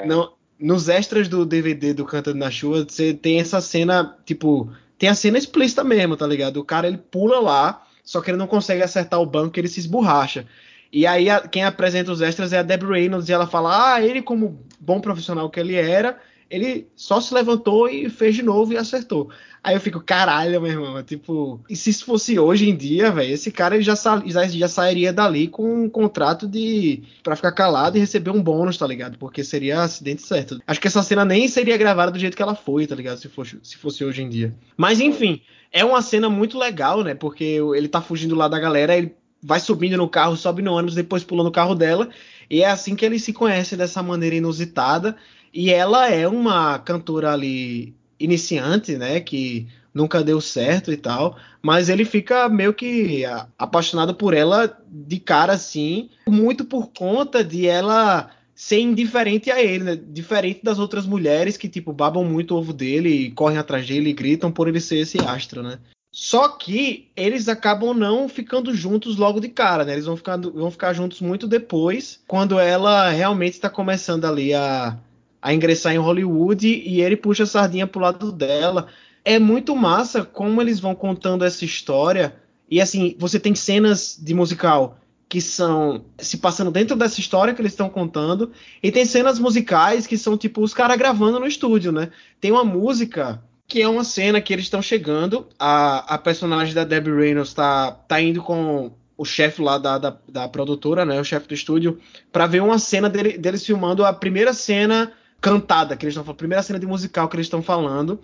[0.06, 5.10] Não, nos extras do DVD do Cantando na Chuva, você tem essa cena, tipo, tem
[5.10, 6.58] a cena explícita mesmo, tá ligado?
[6.58, 9.80] O cara ele pula lá, só que ele não consegue acertar o banco, ele se
[9.80, 10.46] esborracha.
[10.92, 14.02] E aí a, quem apresenta os extras é a Debbie Reynolds e ela fala: "Ah,
[14.02, 16.18] ele como bom profissional que ele era,
[16.50, 19.30] ele só se levantou e fez de novo e acertou".
[19.64, 23.34] Aí eu fico, caralho, meu irmão, tipo, e se isso fosse hoje em dia, velho,
[23.34, 28.00] esse cara já, já, já, sairia dali com um contrato de para ficar calado e
[28.00, 29.18] receber um bônus, tá ligado?
[29.18, 30.62] Porque seria acidente certo.
[30.66, 33.18] Acho que essa cena nem seria gravada do jeito que ela foi, tá ligado?
[33.18, 34.56] Se fosse, se fosse hoje em dia.
[34.78, 37.14] Mas enfim, é uma cena muito legal, né?
[37.14, 40.96] Porque ele tá fugindo lá da galera, ele vai subindo no carro, sobe no ônibus,
[40.96, 42.10] depois pula no carro dela,
[42.50, 45.16] e é assim que ele se conhece dessa maneira inusitada.
[45.54, 49.20] E ela é uma cantora ali iniciante, né?
[49.20, 53.24] Que nunca deu certo e tal, mas ele fica meio que
[53.58, 59.84] apaixonado por ela de cara assim, muito por conta de ela ser indiferente a ele,
[59.84, 59.96] né?
[59.96, 64.10] Diferente das outras mulheres que, tipo, babam muito o ovo dele e correm atrás dele
[64.10, 65.80] e gritam por ele ser esse astro, né?
[66.12, 69.94] Só que eles acabam não ficando juntos logo de cara, né?
[69.94, 74.98] Eles vão ficar, vão ficar juntos muito depois, quando ela realmente está começando ali a,
[75.41, 78.88] a ingressar em Hollywood e ele puxa a sardinha pro lado dela.
[79.23, 82.36] É muito massa como eles vão contando essa história.
[82.69, 84.97] E assim, você tem cenas de musical
[85.30, 90.08] que são se passando dentro dessa história que eles estão contando, e tem cenas musicais
[90.08, 92.12] que são tipo os caras gravando no estúdio, né?
[92.39, 95.47] Tem uma música que é uma cena que eles estão chegando.
[95.60, 100.17] A, a personagem da Debbie Reynolds tá, tá indo com o chefe lá da, da,
[100.30, 101.19] da, produtora, né?
[101.19, 102.00] O chefe do estúdio,
[102.32, 106.38] para ver uma cena dele, deles filmando a primeira cena cantada que eles estão falando,
[106.38, 108.19] primeira cena de musical que eles estão falando.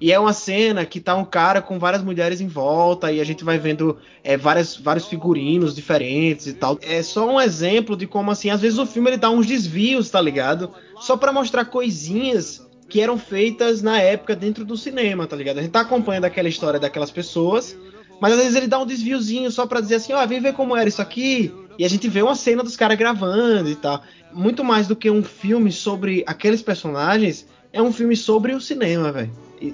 [0.00, 3.24] E é uma cena que tá um cara com várias mulheres em volta e a
[3.24, 6.78] gente vai vendo é, várias, vários figurinos diferentes e tal.
[6.82, 10.10] É só um exemplo de como, assim, às vezes o filme ele dá uns desvios,
[10.10, 10.70] tá ligado?
[11.00, 15.58] Só para mostrar coisinhas que eram feitas na época dentro do cinema, tá ligado?
[15.58, 17.76] A gente tá acompanhando aquela história daquelas pessoas,
[18.20, 20.54] mas às vezes ele dá um desviozinho só para dizer assim, ó, oh, vem ver
[20.54, 21.52] como era isso aqui.
[21.78, 24.02] E a gente vê uma cena dos caras gravando e tal.
[24.34, 29.12] Muito mais do que um filme sobre aqueles personagens, é um filme sobre o cinema,
[29.12, 29.30] velho.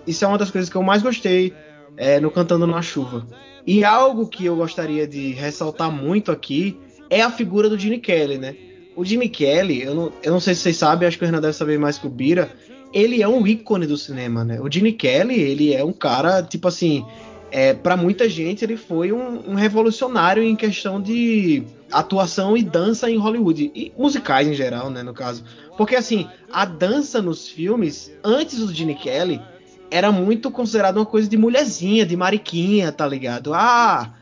[0.07, 1.53] Isso é uma das coisas que eu mais gostei
[1.97, 3.27] é, no Cantando na Chuva.
[3.67, 8.39] E algo que eu gostaria de ressaltar muito aqui é a figura do Gene Kelly,
[8.39, 8.55] né?
[8.97, 11.41] O Gene Kelly, eu não, eu não sei se vocês sabem, acho que o Renan
[11.41, 12.51] deve saber mais que o Bira,
[12.93, 14.61] ele é um ícone do cinema, né?
[14.61, 17.05] O Gene Kelly, ele é um cara, tipo assim,
[17.51, 23.11] é, para muita gente ele foi um, um, revolucionário em questão de atuação e dança
[23.11, 25.45] em Hollywood e musicais em geral, né, no caso.
[25.77, 29.41] Porque assim, a dança nos filmes antes do Gene Kelly
[29.91, 33.53] era muito considerada uma coisa de mulherzinha, de mariquinha, tá ligado?
[33.53, 34.15] Ah,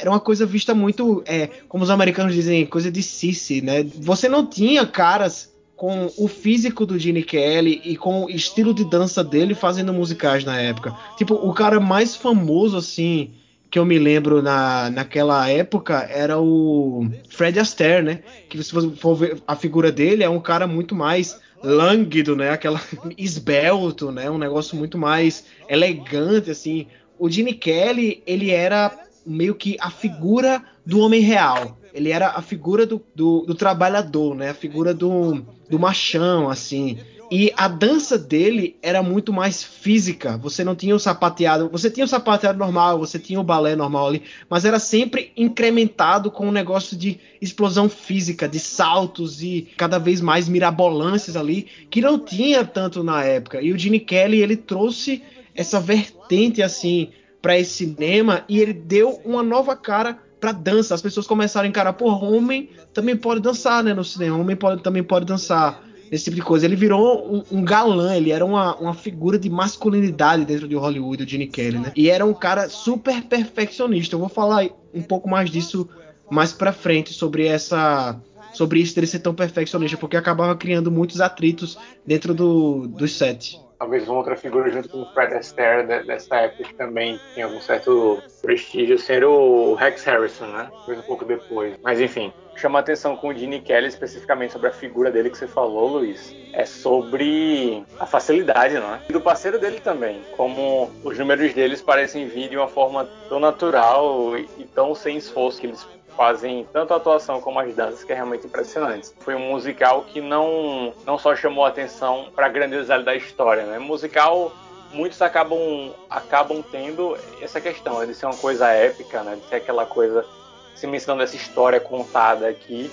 [0.00, 3.82] era uma coisa vista muito, é, como os americanos dizem, coisa de sissy, né?
[3.82, 8.84] Você não tinha caras com o físico do Gene Kelly e com o estilo de
[8.84, 10.94] dança dele fazendo musicais na época.
[11.16, 13.30] Tipo, o cara mais famoso, assim,
[13.70, 18.20] que eu me lembro na, naquela época era o Fred Astaire, né?
[18.48, 22.50] Que se você for ver a figura dele, é um cara muito mais lânguido, né?
[22.50, 22.80] Aquela
[23.16, 24.30] esbelto, né?
[24.30, 26.86] Um negócio muito mais elegante, assim.
[27.18, 31.78] O Gene Kelly, ele era meio que a figura do homem real.
[31.92, 34.50] Ele era a figura do, do, do trabalhador, né?
[34.50, 36.98] A figura do, do machão, assim.
[37.30, 40.38] E a dança dele era muito mais física.
[40.38, 41.68] Você não tinha o sapateado.
[41.70, 46.30] Você tinha o sapateado normal, você tinha o balé normal ali, mas era sempre incrementado
[46.30, 52.00] com um negócio de explosão física, de saltos e cada vez mais mirabolâncias ali, que
[52.00, 53.60] não tinha tanto na época.
[53.60, 55.22] E o Gene Kelly, ele trouxe
[55.54, 57.10] essa vertente assim
[57.42, 60.94] para esse cinema e ele deu uma nova cara para dança.
[60.94, 64.36] As pessoas começaram a encarar, pô, homem também pode dançar, né, no cinema.
[64.36, 65.87] Homem pode, também pode dançar.
[66.10, 66.66] Esse tipo de coisa.
[66.66, 71.22] Ele virou um, um galã, ele era uma, uma figura de masculinidade dentro de Hollywood,
[71.22, 71.92] o Gene Kelly, né?
[71.96, 74.14] E era um cara super perfeccionista.
[74.14, 75.88] Eu vou falar um pouco mais disso
[76.30, 78.20] mais pra frente, sobre essa.
[78.52, 83.60] Sobre isso dele ser tão perfeccionista, porque acabava criando muitos atritos dentro do, dos sets
[83.78, 87.60] talvez uma outra figura junto com o Fred Astaire dessa época que também tinha algum
[87.60, 90.68] certo prestígio, ser o Rex Harrison, né?
[90.80, 91.76] Depois um pouco depois.
[91.82, 95.46] Mas enfim, chama atenção com o Gene Kelly especificamente sobre a figura dele que você
[95.46, 96.34] falou, Luiz.
[96.52, 99.00] É sobre a facilidade, não é?
[99.08, 100.22] E do parceiro dele também.
[100.36, 105.60] Como os números deles parecem vir de uma forma tão natural e tão sem esforço
[105.60, 105.86] que eles
[106.18, 109.12] fazem tanto a atuação como as danças que é realmente impressionante.
[109.20, 113.64] Foi um musical que não, não só chamou a atenção para a grandiosidade da história,
[113.64, 113.78] né?
[113.78, 114.52] Musical
[114.92, 119.36] muitos acabam acabam tendo essa questão de ser uma coisa épica, né?
[119.36, 120.26] De ser aquela coisa
[120.74, 122.90] se mencionando essa história contada aqui,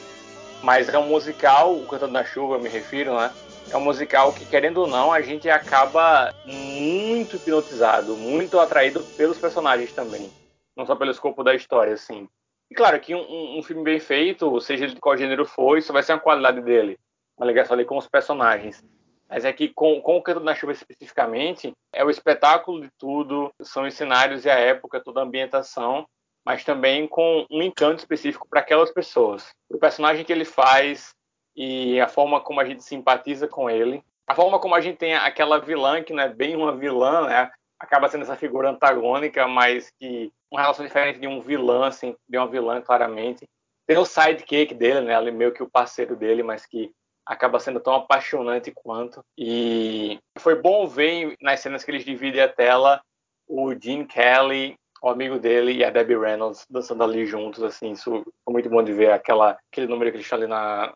[0.61, 3.31] mas é um musical, o Cantando na Chuva, eu me refiro, né?
[3.71, 9.39] É um musical que, querendo ou não, a gente acaba muito hipnotizado, muito atraído pelos
[9.39, 10.31] personagens também.
[10.77, 12.27] Não só pelo escopo da história, assim.
[12.69, 16.03] E claro que um, um, filme bem feito, seja de qual gênero for, isso vai
[16.03, 16.97] ser a qualidade dele.
[17.37, 18.83] Uma ligação ali com os personagens.
[19.29, 23.51] Mas é que com, com o Canto na Chuva especificamente, é o espetáculo de tudo,
[23.61, 26.07] são os cenários e a época, toda a ambientação,
[26.45, 29.49] mas também com um encanto específico para aquelas pessoas.
[29.69, 31.13] O personagem que ele faz
[31.55, 35.15] e a forma como a gente simpatiza com ele, a forma como a gente tem
[35.15, 37.51] aquela vilã que não é bem uma vilã, né?
[37.79, 42.37] acaba sendo essa figura antagônica, mas que uma relação diferente de um vilão, assim, de
[42.37, 43.45] uma vilã, claramente.
[43.85, 45.19] Tem o sidekick dele, né?
[45.31, 46.91] Meio que o parceiro dele, mas que
[47.25, 49.21] acaba sendo tão apaixonante quanto.
[49.37, 53.01] E foi bom ver nas cenas que eles dividem a tela
[53.47, 57.91] o Gene Kelly, o amigo dele, e a Debbie Reynolds dançando ali juntos, assim.
[57.91, 60.93] Isso foi muito bom de ver aquela, aquele número que eles estão ali na,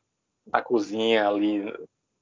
[0.51, 1.71] na cozinha, ali,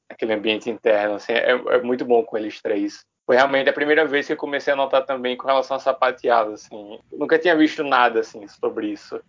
[0.09, 1.33] aquele ambiente interno, assim.
[1.33, 4.71] É, é muito bom com eles três foi realmente a primeira vez que eu comecei
[4.71, 6.97] a notar também com relação a sapateado, assim.
[7.11, 9.21] Eu nunca tinha visto nada, assim, sobre isso.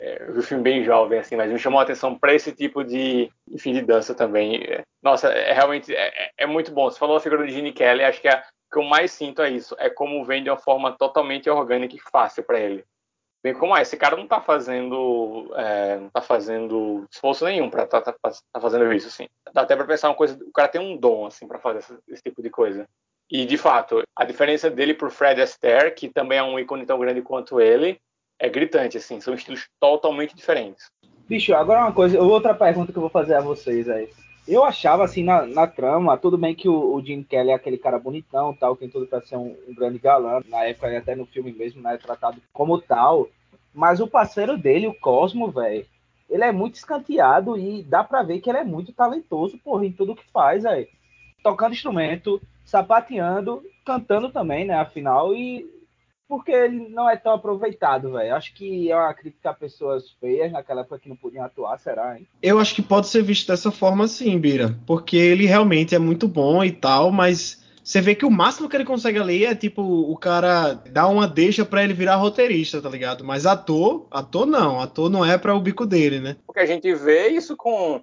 [0.00, 2.50] É, eu vi o filme bem jovem, assim, mas me chamou a atenção para esse
[2.50, 4.56] tipo de, enfim, de dança também.
[4.64, 6.90] É, nossa, é realmente é, é, é, muito bom.
[6.90, 9.40] Você falou a figura de Gene Kelly, acho que é, o que eu mais sinto
[9.40, 9.76] é isso.
[9.78, 12.84] É como vem de uma forma totalmente orgânica e fácil para ele.
[13.44, 17.86] Bem como é, esse cara não tá fazendo, é, não tá fazendo esforço nenhum para
[17.86, 19.28] tá, tá, tá, fazendo isso, assim.
[19.52, 21.96] Dá até para pensar uma coisa, o cara tem um dom, assim, para fazer esse,
[22.08, 22.88] esse tipo de coisa.
[23.30, 26.98] E, de fato, a diferença dele pro Fred Astaire, que também é um ícone tão
[26.98, 27.98] grande quanto ele,
[28.38, 29.20] é gritante, assim.
[29.20, 30.86] São estilos totalmente diferentes.
[31.28, 34.08] Bicho, agora uma coisa, outra pergunta que eu vou fazer a vocês aí.
[34.46, 37.76] Eu achava, assim, na, na trama, tudo bem que o, o Jim Kelly é aquele
[37.76, 40.40] cara bonitão, tal, tem tudo pra ser um, um grande galã.
[40.48, 43.28] Na época, até no filme mesmo, né, tratado como tal.
[43.74, 45.84] Mas o parceiro dele, o Cosmo, velho,
[46.30, 49.92] ele é muito escanteado e dá pra ver que ele é muito talentoso, porra, em
[49.92, 50.86] tudo que faz, velho.
[51.42, 54.74] Tocando instrumento, sapateando, cantando também, né?
[54.74, 55.64] Afinal, e
[56.28, 58.34] porque ele não é tão aproveitado, velho.
[58.34, 62.18] Acho que é uma crítica a pessoas feias naquela época que não podiam atuar, será,
[62.18, 62.26] hein?
[62.42, 64.76] Eu acho que pode ser visto dessa forma sim, Bira.
[64.84, 68.76] Porque ele realmente é muito bom e tal, mas você vê que o máximo que
[68.76, 72.88] ele consegue ali é tipo o cara dar uma deixa para ele virar roteirista, tá
[72.88, 73.24] ligado?
[73.24, 76.36] Mas ator, ator não, ator não é para o bico dele, né?
[76.44, 78.00] Porque a gente vê isso com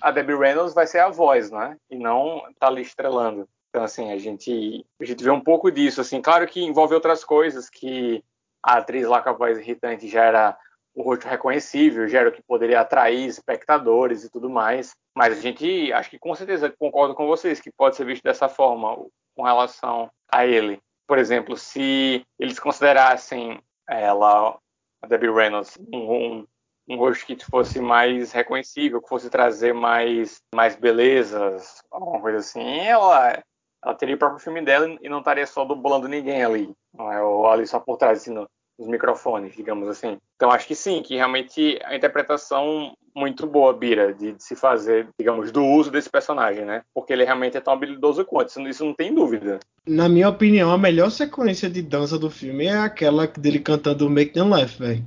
[0.00, 1.76] a Debbie Reynolds vai ser a voz, né?
[1.90, 3.46] E não tá ali estrelando.
[3.76, 7.22] Então, assim, a gente, a gente vê um pouco disso, assim, claro que envolve outras
[7.22, 8.24] coisas, que
[8.62, 10.58] a atriz lá com a voz irritante já era
[10.94, 15.40] o rosto reconhecível, já era o que poderia atrair espectadores e tudo mais, mas a
[15.42, 18.96] gente, acho que com certeza concordo com vocês, que pode ser visto dessa forma,
[19.36, 20.80] com relação a ele.
[21.06, 24.58] Por exemplo, se eles considerassem ela,
[25.02, 26.46] a Debbie Reynolds, um, um,
[26.88, 32.78] um rosto que fosse mais reconhecível, que fosse trazer mais, mais belezas, alguma coisa assim,
[32.78, 33.38] ela
[33.84, 37.22] ela teria o próprio filme dela e não estaria só dublando ninguém ali, não é?
[37.22, 38.48] ou ali só por trás, assim, no,
[38.78, 40.18] nos microfones, digamos assim.
[40.36, 45.08] Então acho que sim, que realmente a interpretação muito boa, Bira, de, de, se fazer,
[45.18, 46.82] digamos, do uso desse personagem, né?
[46.94, 49.58] Porque ele realmente é tão habilidoso quanto, isso, isso não tem dúvida.
[49.86, 54.34] Na minha opinião, a melhor sequência de dança do filme é aquela dele cantando Make
[54.34, 55.04] Them Laugh, velho.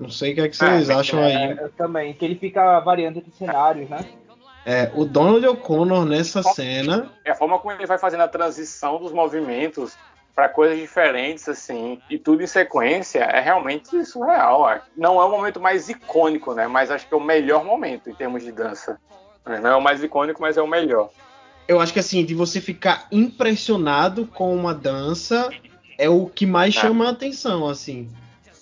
[0.00, 1.58] Não sei o que, é que vocês ah, acham é, aí.
[1.58, 3.98] Eu também, que ele fica variando entre cenários, né?
[4.68, 7.08] É, o Donald O'Connor nessa cena.
[7.24, 9.96] É a forma como ele vai fazendo a transição dos movimentos
[10.34, 14.80] para coisas diferentes, assim, e tudo em sequência, é realmente surreal.
[14.96, 16.66] Não é o momento mais icônico, né?
[16.66, 18.98] Mas acho que é o melhor momento em termos de dança.
[19.46, 21.10] Não é o mais icônico, mas é o melhor.
[21.68, 25.48] Eu acho que assim, de você ficar impressionado com uma dança
[25.96, 26.80] é o que mais é.
[26.80, 28.10] chama a atenção, assim.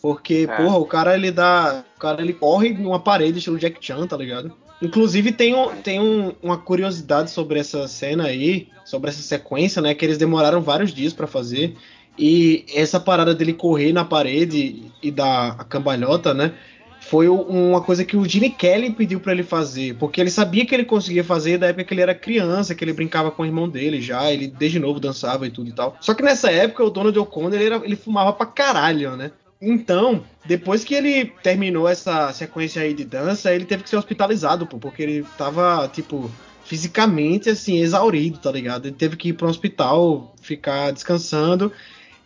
[0.02, 0.54] Porque, é.
[0.54, 1.82] porra, o cara ele dá.
[1.96, 4.54] O cara ele corre numa parede estilo Jack Chan, tá ligado?
[4.82, 9.94] Inclusive tem, um, tem um, uma curiosidade sobre essa cena aí, sobre essa sequência, né?
[9.94, 11.74] Que eles demoraram vários dias para fazer.
[12.18, 16.52] E essa parada dele correr na parede e dar a cambalhota, né?
[17.00, 20.74] Foi uma coisa que o Gene Kelly pediu para ele fazer, porque ele sabia que
[20.74, 23.68] ele conseguia fazer da época que ele era criança, que ele brincava com o irmão
[23.68, 25.98] dele já, ele desde novo dançava e tudo e tal.
[26.00, 29.32] Só que nessa época o Donald O'Connor ele, ele fumava pra caralho, né?
[29.60, 34.66] Então, depois que ele terminou essa sequência aí de dança, ele teve que ser hospitalizado,
[34.66, 36.30] pô, porque ele tava, tipo,
[36.64, 38.86] fisicamente, assim, exaurido, tá ligado?
[38.86, 41.72] Ele teve que ir para um hospital, ficar descansando.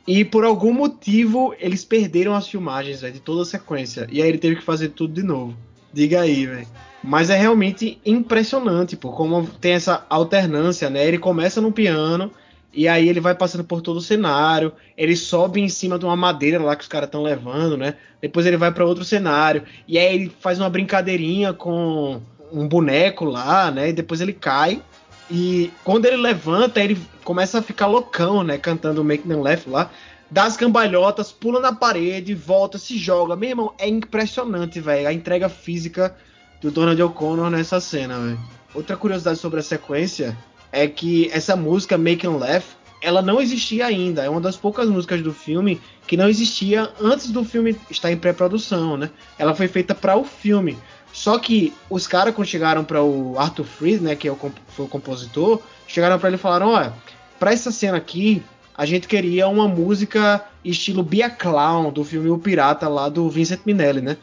[0.07, 4.09] E por algum motivo, eles perderam as filmagens, de toda a sequência.
[4.11, 5.55] E aí ele teve que fazer tudo de novo.
[5.93, 6.67] Diga aí, velho.
[7.03, 11.07] Mas é realmente impressionante, pô, como tem essa alternância, né?
[11.07, 12.33] Ele começa no piano,
[12.73, 16.17] e aí ele vai passando por todo o cenário, ele sobe em cima de uma
[16.17, 17.95] madeira lá que os caras estão levando, né?
[18.21, 22.21] Depois ele vai para outro cenário, e aí ele faz uma brincadeirinha com
[22.53, 23.89] um boneco lá, né?
[23.89, 24.83] E depois ele cai.
[25.31, 28.59] E quando ele levanta, ele começa a ficar loucão, né?
[28.59, 29.91] Cantando Make Them Laugh lá.
[30.31, 33.35] Dá as cambalhotas, pula na parede, volta, se joga.
[33.35, 35.09] Meu irmão, é impressionante, velho.
[35.09, 36.15] A entrega física
[36.61, 38.41] do Donald O'Connor nessa cena, velho.
[38.75, 40.37] Outra curiosidade sobre a sequência
[40.73, 42.65] é que essa música Make and Laugh,
[43.01, 44.25] ela não existia ainda.
[44.25, 48.17] É uma das poucas músicas do filme que não existia antes do filme estar em
[48.17, 49.11] pré-produção, né?
[49.39, 50.79] Ela foi feita para o filme.
[51.13, 54.39] Só que os caras quando chegaram para o Arthur Freed, né, que é o,
[54.69, 56.93] foi o compositor, chegaram para ele e falaram: "Olha,
[57.39, 58.43] para essa cena aqui,
[58.77, 63.61] a gente queria uma música estilo Bia Clown do filme O Pirata lá do Vincent
[63.65, 64.17] Minnelli, né?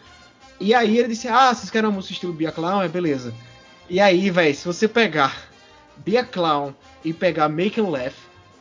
[0.60, 2.82] E aí ele disse: "Ah, vocês querem uma música estilo Bia Clown?
[2.82, 3.34] É beleza".
[3.89, 5.36] E aí, velho, se você pegar
[5.98, 6.74] Be a Clown
[7.04, 8.16] e pegar Make and Laugh,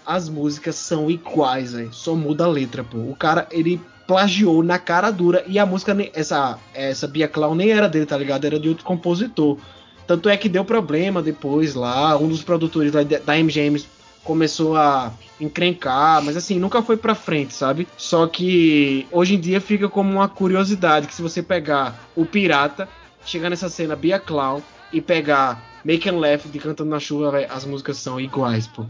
[0.06, 1.74] as músicas são iguais.
[1.92, 2.98] Só muda a letra, pô.
[2.98, 7.70] O cara, ele plagiou na cara dura e a música, essa, essa Bia Clown nem
[7.70, 8.44] era dele, tá ligado?
[8.44, 9.58] Era de outro compositor.
[10.06, 12.16] Tanto é que deu problema depois lá.
[12.18, 13.82] Um dos produtores da MGM
[14.22, 17.86] começou a encrencar, mas assim, nunca foi pra frente, sabe?
[17.96, 22.88] Só que hoje em dia fica como uma curiosidade que se você pegar o Pirata,
[23.24, 24.62] chegar nessa cena Bia Clown
[24.94, 28.86] e pegar Make and Laugh de Cantando na Chuva, véio, as músicas são iguais, pô.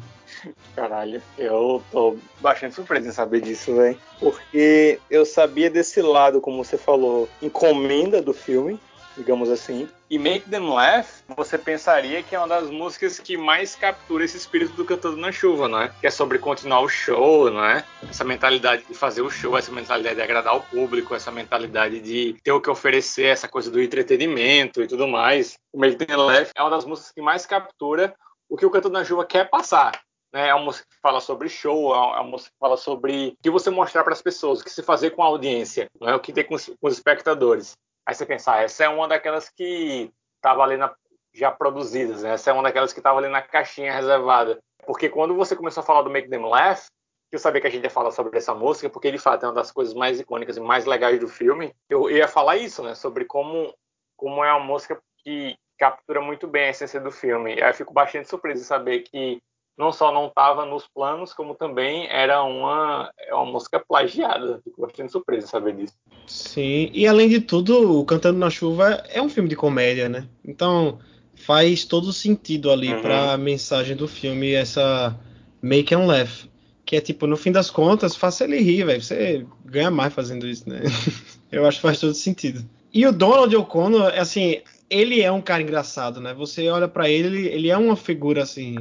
[0.77, 3.99] Caralho, eu tô bastante surpreso em saber disso, velho.
[4.21, 8.79] Porque eu sabia desse lado, como você falou, encomenda do filme,
[9.17, 9.89] digamos assim.
[10.15, 14.37] E Make Them Laugh, você pensaria que é uma das músicas que mais captura esse
[14.37, 15.93] espírito do Cantando na Chuva, não é?
[16.01, 17.85] Que é sobre continuar o show, não é?
[18.09, 22.37] Essa mentalidade de fazer o show, essa mentalidade de agradar o público, essa mentalidade de
[22.45, 25.59] ter o que oferecer, essa coisa do entretenimento e tudo mais.
[25.73, 28.15] O Make Them Laugh é uma das músicas que mais captura
[28.49, 30.01] o que o Cantando na Chuva quer passar.
[30.33, 30.47] Né?
[30.47, 33.51] É uma música que fala sobre show, é uma música que fala sobre o que
[33.51, 36.21] você mostrar para as pessoas, o que se fazer com a audiência, não é o
[36.21, 37.77] que ter com os, com os espectadores.
[38.07, 40.95] Aí você pensar, ah, essa é uma daquelas que estava ali na,
[41.33, 42.35] já produzidas, né?
[42.35, 44.59] essa é uma daquelas que estava ali na caixinha reservada.
[44.87, 46.87] Porque quando você começou a falar do Make Them Laugh,
[47.33, 49.55] eu sabia que a gente ia falar sobre essa música, porque de fato é uma
[49.55, 51.75] das coisas mais icônicas e mais legais do filme.
[51.89, 52.95] Eu ia falar isso, né?
[52.95, 53.75] Sobre como,
[54.17, 57.59] como é uma música que captura muito bem a essência do filme.
[57.59, 59.43] Eu fico bastante surpreso em saber que
[59.77, 64.61] não só não estava nos planos, como também era uma, é uma música plagiada.
[64.63, 65.95] Fico bastante surpreso saber disso.
[66.27, 70.29] Sim, e além de tudo, o Cantando na Chuva é um filme de comédia, né?
[70.45, 70.99] Então
[71.35, 73.03] faz todo sentido ali uhum.
[73.03, 75.19] para a mensagem do filme essa
[75.61, 76.49] make and laugh.
[76.87, 79.03] Que é tipo, no fim das contas, faça ele rir, velho.
[79.03, 80.83] Você ganha mais fazendo isso, né?
[81.51, 82.65] Eu acho que faz todo sentido.
[82.93, 86.35] E o Donald O'Connor, assim, ele é um cara engraçado, né?
[86.35, 88.77] Você olha para ele, ele é uma figura assim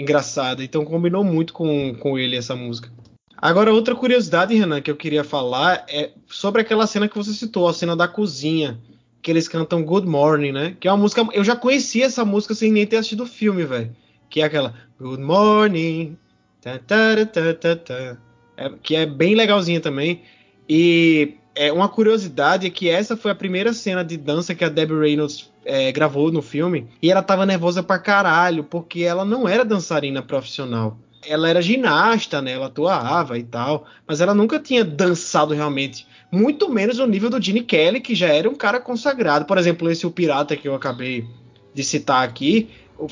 [0.00, 0.62] engraçada.
[0.62, 2.90] Então combinou muito com, com ele essa música.
[3.36, 7.68] Agora, outra curiosidade, Renan, que eu queria falar é sobre aquela cena que você citou,
[7.68, 8.78] a cena da cozinha,
[9.22, 10.76] que eles cantam Good Morning, né?
[10.80, 11.26] Que é uma música.
[11.32, 13.94] Eu já conhecia essa música sem nem ter assistido o filme, velho.
[14.28, 16.16] Que é aquela Good Morning.
[16.60, 18.18] Ta, ta, ta,
[18.56, 20.22] é, que é bem legalzinha também.
[20.68, 24.68] E é, uma curiosidade é que essa foi a primeira cena de dança que a
[24.68, 26.86] Debbie Reynolds é, gravou no filme.
[27.02, 30.96] E ela tava nervosa pra caralho, porque ela não era dançarina profissional.
[31.26, 32.52] Ela era ginasta, né?
[32.52, 33.86] Ela atuava e tal.
[34.06, 36.06] Mas ela nunca tinha dançado realmente.
[36.30, 39.44] Muito menos no nível do Gene Kelly, que já era um cara consagrado.
[39.44, 41.26] Por exemplo, esse O Pirata que eu acabei
[41.74, 42.68] de citar aqui.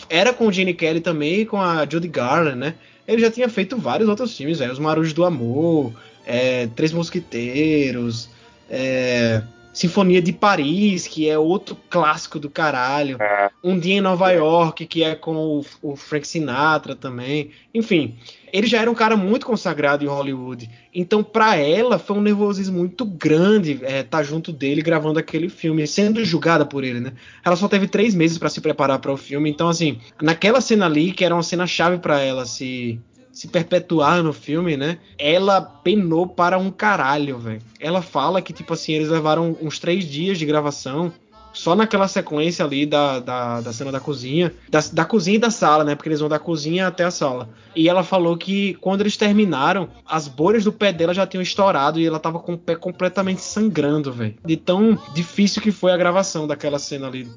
[0.08, 2.74] Era com o Gene Kelly também e com a Judy Garland, né?
[3.08, 5.92] Ele já tinha feito vários outros filmes, é, Os Marujos do Amor,
[6.24, 8.28] é, Três Mosquiteiros,
[8.68, 9.42] é,
[9.76, 13.18] Sinfonia de Paris, que é outro clássico do caralho.
[13.20, 13.50] É.
[13.62, 17.50] Um Dia em Nova York, que é com o, o, Frank Sinatra também.
[17.74, 18.16] Enfim,
[18.50, 20.70] ele já era um cara muito consagrado em Hollywood.
[20.94, 25.50] Então, para ela, foi um nervosismo muito grande estar é, tá junto dele gravando aquele
[25.50, 27.12] filme, sendo julgada por ele, né?
[27.44, 29.50] Ela só teve três meses para se preparar para o filme.
[29.50, 32.98] Então, assim, naquela cena ali, que era uma cena chave para ela se
[33.36, 34.96] se perpetuar no filme, né?
[35.18, 37.60] Ela penou para um caralho, velho.
[37.78, 41.12] Ela fala que, tipo assim, eles levaram uns três dias de gravação
[41.52, 45.50] só naquela sequência ali da, da, da cena da cozinha, da, da, cozinha e da
[45.50, 45.94] sala, né?
[45.94, 47.50] Porque eles vão da cozinha até a sala.
[47.74, 52.00] E ela falou que quando eles terminaram, as bolhas do pé dela já tinham estourado
[52.00, 54.34] e ela tava com o pé completamente sangrando, velho.
[54.46, 57.28] De tão difícil que foi a gravação daquela cena ali.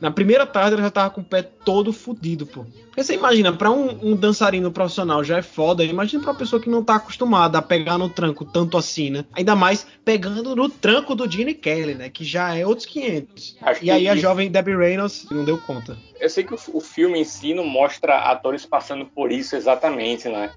[0.00, 2.64] Na primeira tarde ela já tava com o pé todo fudido, pô.
[2.86, 6.60] Porque você imagina, pra um, um, dançarino profissional já é foda, imagina pra uma pessoa
[6.60, 9.24] que não tá acostumada a pegar no tranco tanto assim, né?
[9.32, 12.10] Ainda mais pegando no tranco do Gene Kelly, né?
[12.10, 13.56] Que já é outros 500.
[13.60, 15.96] Acho e aí a jovem Debbie Reynolds não deu conta.
[16.20, 20.28] Eu sei que o, o filme em si não mostra atores passando por isso exatamente,
[20.28, 20.50] né?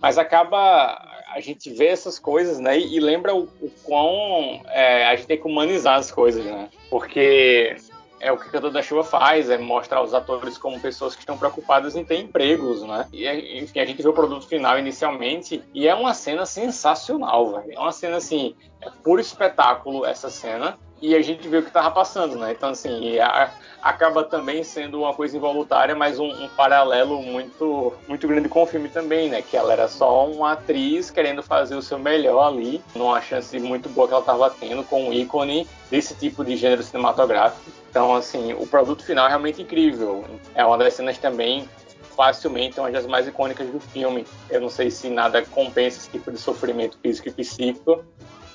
[0.00, 2.78] Mas acaba a gente vê essas coisas, né?
[2.78, 6.70] E, lembra o, o quão é, a gente tem que humanizar as coisas, né?
[6.88, 7.76] Porque
[8.20, 11.36] é o que Cantor da Chuva faz, é mostrar os atores como pessoas que estão
[11.36, 13.06] preocupadas em ter empregos, né?
[13.12, 13.26] E,
[13.60, 17.72] enfim, a gente vê o produto final inicialmente e é uma cena sensacional, velho.
[17.72, 21.68] É uma cena, assim, é puro espetáculo essa cena e a gente vê o que
[21.68, 22.52] estava passando, né?
[22.52, 23.50] Então, assim, a,
[23.82, 28.66] acaba também sendo uma coisa involuntária, mas um, um, paralelo muito, muito grande com o
[28.66, 29.42] filme também, né?
[29.42, 33.88] Que ela era só uma atriz querendo fazer o seu melhor ali, numa chance muito
[33.88, 37.70] boa que ela estava tendo com um ícone desse tipo de gênero cinematográfico.
[37.90, 40.24] Então, assim, o produto final é realmente incrível.
[40.54, 41.68] É uma das cenas também
[42.16, 44.26] facilmente uma das mais icônicas do filme.
[44.48, 48.02] Eu não sei se nada compensa esse tipo de sofrimento físico e psíquico,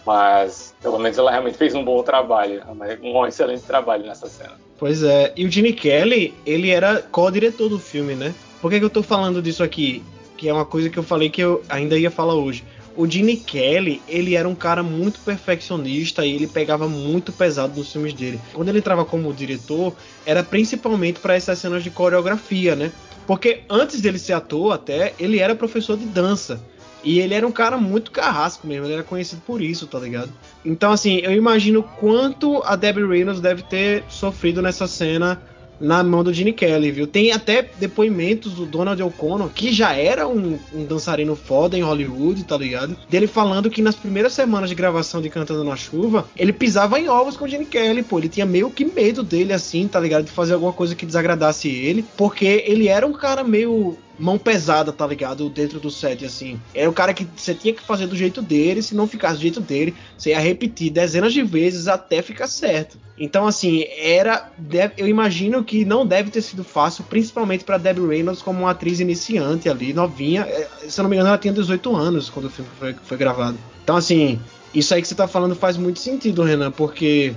[0.05, 2.61] mas pelo menos ela realmente fez um bom trabalho,
[3.01, 4.53] um excelente trabalho nessa cena.
[4.77, 8.33] Pois é, e o Gene Kelly, ele era co-diretor do filme, né?
[8.61, 10.03] Por que, que eu tô falando disso aqui?
[10.37, 12.63] Que é uma coisa que eu falei que eu ainda ia falar hoje.
[12.95, 17.91] O Gene Kelly, ele era um cara muito perfeccionista e ele pegava muito pesado nos
[17.91, 18.39] filmes dele.
[18.53, 19.93] Quando ele entrava como diretor,
[20.25, 22.91] era principalmente para essas cenas de coreografia, né?
[23.25, 26.61] Porque antes dele ser ator, até, ele era professor de dança.
[27.03, 30.31] E ele era um cara muito carrasco mesmo, ele era conhecido por isso, tá ligado?
[30.63, 35.41] Então, assim, eu imagino quanto a Debbie Reynolds deve ter sofrido nessa cena
[35.81, 37.07] na mão do Gene Kelly, viu?
[37.07, 42.43] Tem até depoimentos do Donald O'Connor, que já era um, um, dançarino foda em Hollywood,
[42.43, 42.95] tá ligado?
[43.09, 47.09] Dele falando que nas primeiras semanas de gravação de Cantando na Chuva, ele pisava em
[47.09, 48.19] ovos com o Gene Kelly, pô.
[48.19, 50.25] Ele tinha meio que medo dele, assim, tá ligado?
[50.25, 54.91] De fazer alguma coisa que desagradasse ele, porque ele era um cara meio mão pesada,
[54.91, 55.49] tá ligado?
[55.49, 56.59] Dentro do set, assim.
[56.73, 59.41] Era o cara que você tinha que fazer do jeito dele, se não ficasse do
[59.41, 62.97] jeito dele, você ia repetir dezenas de vezes até ficar certo.
[63.17, 64.51] Então, assim, era.
[64.97, 68.99] Eu imagino que não deve ter sido fácil, principalmente para Debbie Reynolds como uma atriz
[68.99, 70.41] iniciante ali, novinha.
[70.41, 73.17] É, se eu não me engano, ela tinha 18 anos quando o filme foi, foi
[73.17, 73.57] gravado.
[73.83, 74.39] Então, assim,
[74.73, 77.33] isso aí que você tá falando faz muito sentido, Renan, porque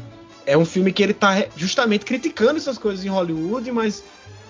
[0.47, 4.05] é um filme que ele tá justamente criticando essas coisas em Hollywood, mas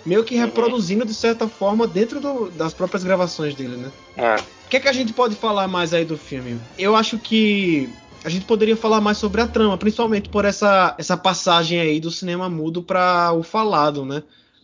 [0.04, 3.90] meio que reproduzindo de certa forma dentro do, das próprias gravações dele, né?
[4.16, 4.36] É.
[4.36, 6.58] O que é que a gente pode falar mais aí do filme?
[6.78, 7.88] Eu acho que
[8.24, 12.10] a gente poderia falar mais sobre a trama, principalmente por essa, essa passagem aí do
[12.10, 14.22] cinema mudo para o falado, né?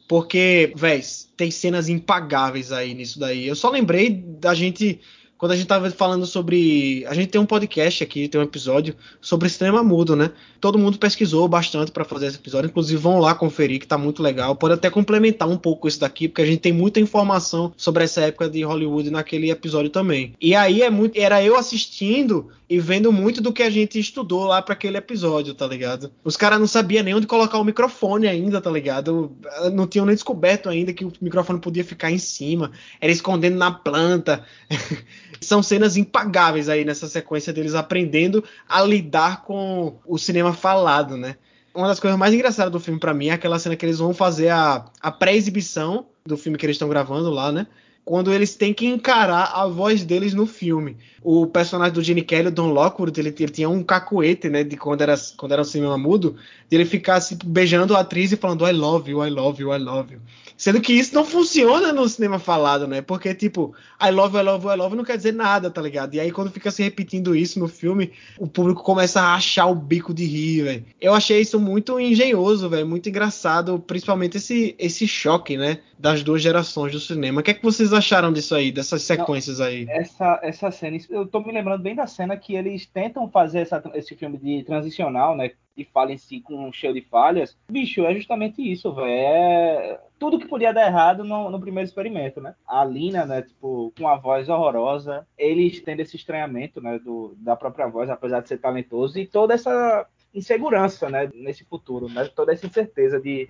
[0.09, 1.03] Porque, véi,
[1.37, 3.47] tem cenas impagáveis aí nisso daí.
[3.47, 5.01] Eu só lembrei da gente
[5.41, 7.03] quando a gente tava falando sobre.
[7.07, 10.33] A gente tem um podcast aqui, tem um episódio sobre cinema mudo, né?
[10.61, 14.23] Todo mundo pesquisou bastante para fazer esse episódio, inclusive vão lá conferir, que tá muito
[14.23, 14.55] legal.
[14.55, 18.21] Pode até complementar um pouco isso daqui, porque a gente tem muita informação sobre essa
[18.21, 20.35] época de Hollywood naquele episódio também.
[20.39, 21.19] E aí é muito.
[21.19, 25.55] Era eu assistindo e vendo muito do que a gente estudou lá para aquele episódio,
[25.55, 26.13] tá ligado?
[26.23, 29.33] Os caras não sabiam nem onde colocar o microfone ainda, tá ligado?
[29.73, 32.71] Não tinham nem descoberto ainda que o microfone podia ficar em cima,
[33.01, 34.45] era escondendo na planta.
[35.41, 41.37] São cenas impagáveis aí nessa sequência deles aprendendo a lidar com o cinema falado, né?
[41.75, 44.13] Uma das coisas mais engraçadas do filme para mim é aquela cena que eles vão
[44.13, 47.67] fazer a, a pré-exibição do filme que eles estão gravando lá, né?
[48.05, 50.97] quando eles têm que encarar a voz deles no filme.
[51.23, 54.77] O personagem do Gene Kelly, o Don Lockwood, ele, ele, tinha um cacuete, né, de
[54.77, 56.37] quando era, quando era um cinema mudo,
[56.69, 59.73] de ele ficar assim, beijando a atriz e falando I love you, I love you,
[59.73, 60.21] I love you.
[60.61, 63.01] Sendo que isso não funciona no cinema falado, né?
[63.01, 66.15] Porque, tipo, I love, I love, I love não quer dizer nada, tá ligado?
[66.15, 69.75] E aí, quando fica se repetindo isso no filme, o público começa a achar o
[69.75, 70.85] bico de rir, velho.
[71.01, 72.87] Eu achei isso muito engenhoso, velho.
[72.87, 75.79] Muito engraçado, principalmente esse, esse choque, né?
[75.99, 77.41] Das duas gerações do cinema.
[77.41, 79.87] O que é que vocês acharam disso aí, dessas sequências aí?
[79.89, 83.83] Essa, essa cena, eu tô me lembrando bem da cena que eles tentam fazer essa,
[83.95, 85.53] esse filme de transicional, né?
[85.81, 87.57] De falha em si com cheio de falhas.
[87.71, 89.09] Bicho, é justamente isso, velho.
[89.09, 92.55] É tudo que podia dar errado no, no, primeiro experimento, né?
[92.67, 97.57] A Lina, né, tipo, com a voz horrorosa, eles tendo esse estranhamento, né, do, da
[97.57, 102.29] própria voz, apesar de ser talentoso, e toda essa insegurança, né, nesse futuro, né?
[102.37, 103.49] Toda essa incerteza de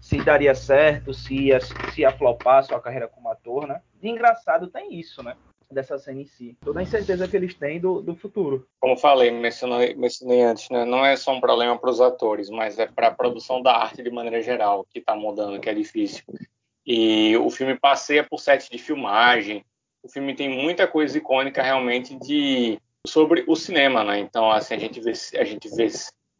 [0.00, 3.82] se daria certo, se ia, se ia flopar sua carreira como ator, né?
[4.00, 5.36] De engraçado tem isso, né?
[5.72, 6.56] Dessa cena em si.
[6.62, 8.66] Toda a incerteza que eles têm do, do futuro.
[8.80, 10.84] Como falei, mencionei, mencionei antes, né?
[10.84, 14.02] Não é só um problema para os atores, mas é para a produção da arte
[14.02, 16.22] de maneira geral que está mudando, que é difícil.
[16.86, 19.64] E o filme passeia por sete de filmagem.
[20.02, 24.18] O filme tem muita coisa icônica realmente de sobre o cinema, né?
[24.18, 25.88] Então, assim, a gente vê a gente vê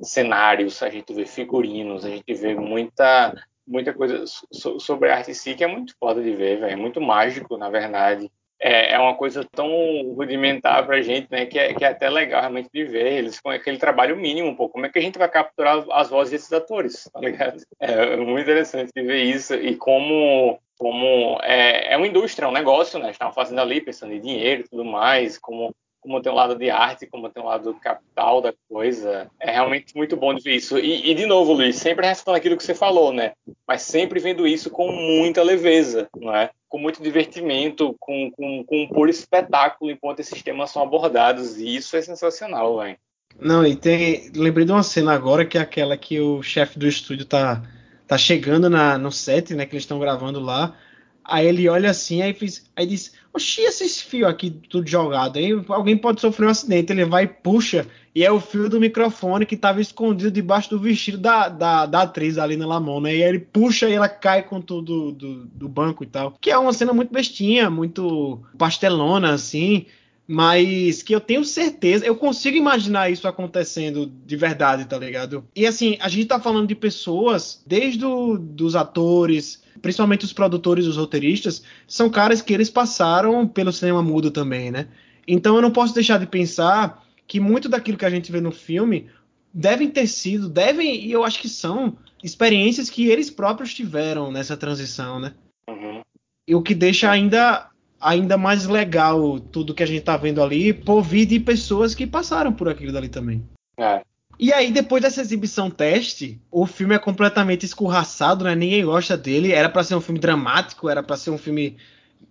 [0.00, 3.34] cenários, a gente vê figurinos, a gente vê muita
[3.66, 6.72] muita coisa sobre a arte em si que é muito foda de ver, velho.
[6.72, 8.30] É muito mágico, na verdade.
[8.64, 9.68] É, é uma coisa tão
[10.14, 11.46] rudimentar pra gente, né?
[11.46, 14.68] Que é, que é até legal realmente de ver eles com aquele trabalho mínimo, pô.
[14.68, 17.60] Como é que a gente vai capturar as vozes desses atores, tá ligado?
[17.80, 22.52] É muito interessante de ver isso e como como é, é uma indústria, é um
[22.52, 23.10] negócio, né?
[23.10, 26.68] Estavam fazendo ali, pensando em dinheiro e tudo mais, como como tem um lado de
[26.68, 29.30] arte, como tem um lado capital da coisa.
[29.40, 30.76] É realmente muito bom de ver isso.
[30.78, 33.32] E, e, de novo, Luiz, sempre ressaltando aquilo que você falou, né?
[33.66, 36.50] Mas sempre vendo isso com muita leveza, não é?
[36.68, 41.56] Com muito divertimento, com, com, com um puro espetáculo enquanto esses temas são abordados.
[41.58, 42.96] E isso é sensacional, velho.
[43.40, 44.30] Não, e tem.
[44.34, 47.62] Lembrei de uma cena agora que é aquela que o chefe do estúdio tá,
[48.06, 49.64] tá chegando na, no set, né?
[49.64, 50.76] Que eles estão gravando lá.
[51.24, 55.50] Aí ele olha assim, aí, fiz, aí diz: Oxi, esses fios aqui tudo jogado, aí
[55.68, 56.92] alguém pode sofrer um acidente.
[56.92, 60.78] Ele vai e puxa, e é o fio do microfone que estava escondido debaixo do
[60.78, 63.10] vestido da, da, da atriz ali na Lamona.
[63.10, 66.36] E aí ele puxa e ela cai com tudo do, do banco e tal.
[66.40, 69.86] Que é uma cena muito bestinha, muito pastelona, assim
[70.26, 75.44] mas que eu tenho certeza, eu consigo imaginar isso acontecendo de verdade, tá ligado?
[75.54, 80.86] E assim, a gente tá falando de pessoas, desde o, dos atores, principalmente os produtores,
[80.86, 84.88] os roteiristas, são caras que eles passaram pelo cinema mudo também, né?
[85.26, 88.52] Então eu não posso deixar de pensar que muito daquilo que a gente vê no
[88.52, 89.08] filme
[89.52, 94.56] devem ter sido, devem, e eu acho que são, experiências que eles próprios tiveram nessa
[94.56, 95.34] transição, né?
[95.68, 96.00] Uhum.
[96.46, 97.68] E o que deixa ainda
[98.02, 102.06] ainda mais legal tudo que a gente tá vendo ali por vir de pessoas que
[102.06, 103.42] passaram por aquilo dali também.
[103.78, 104.02] É.
[104.38, 108.54] E aí, depois dessa exibição teste, o filme é completamente escorraçado, né?
[108.56, 109.52] Ninguém gosta dele.
[109.52, 111.76] Era para ser um filme dramático, era para ser um filme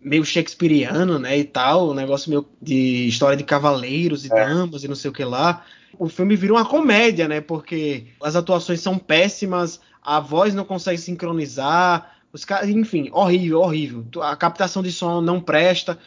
[0.02, 1.38] meio shakespeariano, né?
[1.38, 4.36] E tal, um negócio meio de história de cavaleiros e é.
[4.36, 5.64] damas e não sei o que lá.
[5.98, 7.40] O filme vira uma comédia, né?
[7.40, 14.06] Porque as atuações são péssimas, a voz não consegue sincronizar, os caras, enfim, horrível, horrível.
[14.22, 15.98] A captação de som não presta.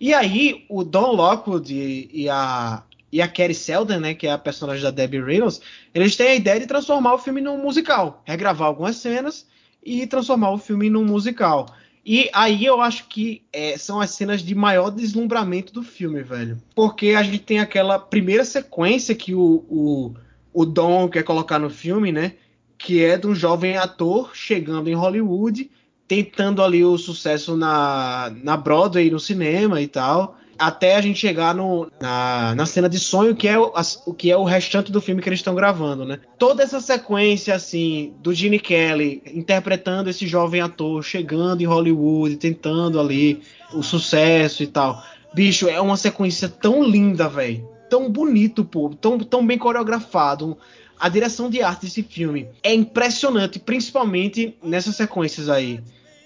[0.00, 2.82] E aí, o Don Lockwood e, e a,
[3.12, 5.60] e a Kerry Selden, né, que é a personagem da Debbie Reynolds,
[5.94, 9.46] eles têm a ideia de transformar o filme num musical, regravar algumas cenas
[9.84, 11.66] e transformar o filme num musical.
[12.04, 16.60] E aí eu acho que é, são as cenas de maior deslumbramento do filme, velho.
[16.74, 20.14] Porque a gente tem aquela primeira sequência que o, o,
[20.52, 22.34] o Don quer colocar no filme, né?
[22.78, 25.70] Que é de um jovem ator chegando em Hollywood,
[26.06, 31.54] tentando ali o sucesso na, na Broadway, no cinema e tal, até a gente chegar
[31.54, 33.72] no, na, na cena de sonho, que é o,
[34.06, 36.20] o que é o restante do filme que eles estão gravando, né?
[36.38, 43.00] Toda essa sequência, assim, do Gene Kelly interpretando esse jovem ator, chegando em Hollywood, tentando
[43.00, 43.40] ali
[43.72, 45.02] o sucesso e tal.
[45.34, 47.68] Bicho, é uma sequência tão linda, velho.
[47.90, 48.90] Tão bonito, pô.
[49.00, 50.56] Tão, tão bem coreografado
[50.98, 55.80] a direção de arte desse filme é impressionante, principalmente nessas sequências aí.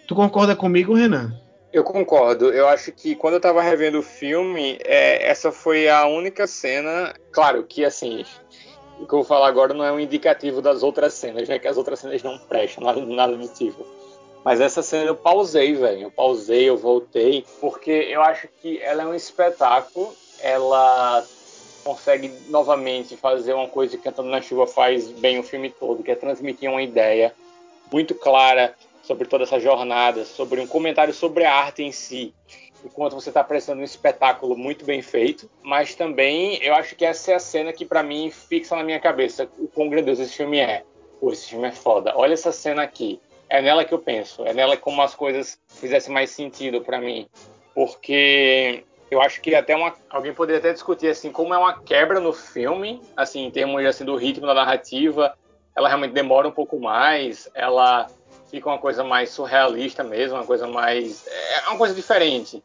[0.07, 1.35] Tu concorda comigo, Renan?
[1.73, 2.51] Eu concordo.
[2.51, 7.15] Eu acho que quando eu tava revendo o filme, é, essa foi a única cena.
[7.31, 8.25] Claro que assim,
[8.99, 11.69] o que eu vou falar agora não é um indicativo das outras cenas, já que
[11.69, 13.87] as outras cenas não prestam, nada, nada do tipo.
[14.45, 16.05] Mas essa cena eu pausei, velho.
[16.05, 20.15] Eu pausei, eu voltei, porque eu acho que ela é um espetáculo.
[20.41, 21.25] Ela
[21.89, 26.11] consegue novamente fazer uma coisa que Cantando na Chuva faz bem o filme todo, que
[26.11, 27.35] é transmitir uma ideia
[27.91, 32.35] muito clara sobre toda essa jornada, sobre um comentário sobre a arte em si,
[32.85, 37.33] enquanto você está prestando um espetáculo muito bem feito, mas também eu acho que essa
[37.33, 40.59] é a cena que para mim fixa na minha cabeça o quão grandioso esse filme
[40.59, 40.83] é.
[41.19, 42.13] Pô, esse filme é foda.
[42.15, 43.19] Olha essa cena aqui.
[43.49, 44.45] É nela que eu penso.
[44.45, 47.27] É nela como as coisas fizessem mais sentido para mim.
[47.75, 52.21] Porque eu acho que até uma, alguém poderia até discutir assim como é uma quebra
[52.21, 55.37] no filme, assim em termos assim do ritmo da narrativa,
[55.75, 58.07] ela realmente demora um pouco mais, ela
[58.51, 62.63] fica uma coisa mais surrealista mesmo, uma coisa mais é uma coisa diferente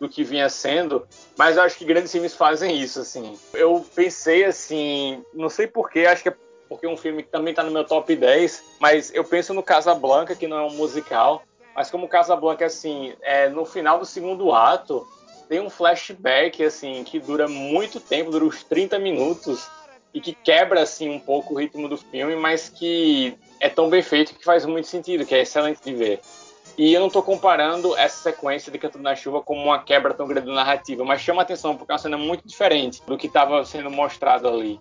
[0.00, 1.06] do que vinha sendo,
[1.36, 3.38] mas eu acho que grandes filmes fazem isso assim.
[3.52, 6.34] Eu pensei assim, não sei porquê, acho que é
[6.68, 10.34] porque um filme que também está no meu top 10, mas eu penso no Casablanca,
[10.34, 11.42] que não é um musical,
[11.74, 15.06] mas como Casablanca assim, é no final do segundo ato,
[15.50, 19.68] tem um flashback assim que dura muito tempo, dura uns 30 minutos
[20.14, 24.00] e que quebra assim um pouco o ritmo do filme, mas que é tão bem
[24.00, 26.20] feito que faz muito sentido, que é excelente de ver.
[26.78, 30.28] E eu não estou comparando essa sequência de Cantando na Chuva como uma quebra tão
[30.28, 33.90] grande narrativa, mas chama atenção porque é uma cena muito diferente do que estava sendo
[33.90, 34.78] mostrado ali.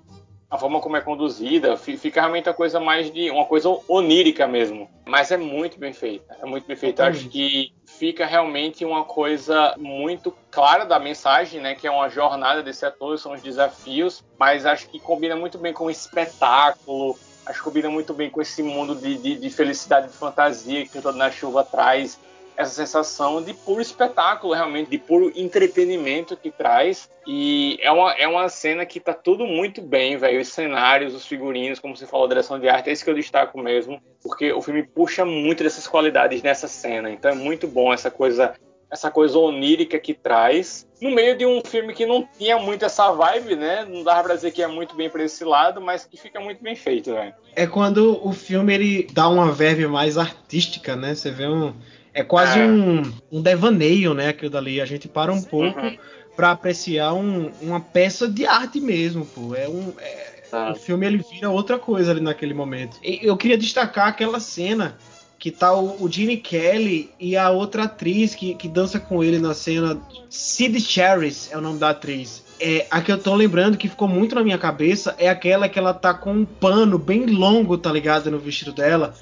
[0.50, 4.90] A forma como é conduzida fica realmente uma coisa mais de uma coisa onírica mesmo,
[5.06, 6.36] mas é muito bem feita.
[6.42, 7.06] É muito bem feita.
[7.06, 11.76] Acho que fica realmente uma coisa muito clara da mensagem, né?
[11.76, 15.72] Que é uma jornada desse ator, são os desafios, mas acho que combina muito bem
[15.72, 20.08] com o espetáculo, acho que combina muito bem com esse mundo de, de, de felicidade
[20.08, 22.20] de fantasia que o Todo na Chuva traz
[22.60, 27.10] essa sensação de puro espetáculo, realmente, de puro entretenimento que traz.
[27.26, 30.42] E é uma, é uma cena que tá tudo muito bem, velho.
[30.42, 33.16] Os cenários, os figurinos, como você falou, a direção de arte, é isso que eu
[33.16, 34.02] destaco mesmo.
[34.22, 37.10] Porque o filme puxa muito dessas qualidades nessa cena.
[37.10, 38.54] Então é muito bom essa coisa
[38.92, 43.12] essa coisa onírica que traz, no meio de um filme que não tinha muito essa
[43.12, 43.86] vibe, né?
[43.88, 46.64] Não dá pra dizer que é muito bem pra esse lado, mas que fica muito
[46.64, 47.32] bem feito, velho.
[47.56, 51.14] É quando o filme ele dá uma verve mais artística, né?
[51.14, 51.72] Você vê um
[52.20, 52.66] é quase é.
[52.66, 53.02] Um,
[53.32, 54.30] um devaneio, né?
[54.30, 54.82] Aquilo dali.
[54.82, 55.98] A gente para um pouco uhum.
[56.36, 59.56] para apreciar um, uma peça de arte mesmo, pô.
[59.56, 59.94] É um.
[60.00, 60.74] É, ah.
[60.74, 62.98] O filme ele vira outra coisa ali naquele momento.
[63.04, 64.98] E eu queria destacar aquela cena
[65.38, 69.40] que tá o, o Gene Kelly e a outra atriz que, que dança com ele
[69.40, 69.98] na cena.
[70.30, 72.44] Sid Charis é o nome da atriz.
[72.60, 75.80] É, a que eu tô lembrando que ficou muito na minha cabeça é aquela que
[75.80, 78.30] ela tá com um pano bem longo, tá ligado?
[78.30, 79.16] No vestido dela.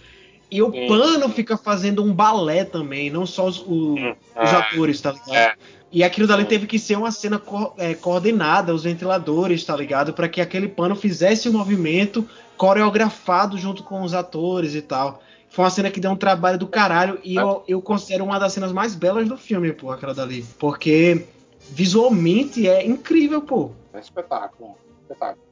[0.49, 4.59] E o sim, pano fica fazendo um balé também, não só os, o, os ah,
[4.59, 5.33] atores, tá ligado?
[5.33, 5.53] É.
[5.91, 10.13] E aquilo dali teve que ser uma cena co é, coordenada, os ventiladores, tá ligado?
[10.13, 12.27] para que aquele pano fizesse o um movimento
[12.57, 15.21] coreografado junto com os atores e tal.
[15.49, 18.51] Foi uma cena que deu um trabalho do caralho e eu, eu considero uma das
[18.51, 20.45] cenas mais belas do filme, pô, aquela dali.
[20.59, 21.25] Porque
[21.69, 23.71] visualmente é incrível, pô.
[23.93, 24.75] É espetáculo.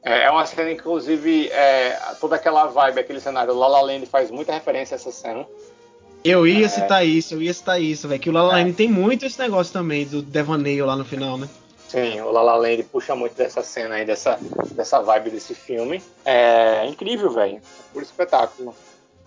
[0.04, 4.32] É, é uma cena, inclusive, é, toda aquela vibe, aquele cenário La La Land faz
[4.32, 5.46] muita referência a essa cena.
[6.24, 6.70] Eu ia é...
[6.70, 8.20] citar isso, eu ia citar isso, velho.
[8.20, 8.74] Que o La La Land é.
[8.74, 11.48] tem muito esse negócio também do devaneio lá no final, né?
[11.88, 14.40] Sim, o La La Land puxa muito dessa cena aí, dessa,
[14.72, 16.02] dessa vibe desse filme.
[16.26, 17.62] É incrível, velho.
[17.94, 18.76] Por espetáculo.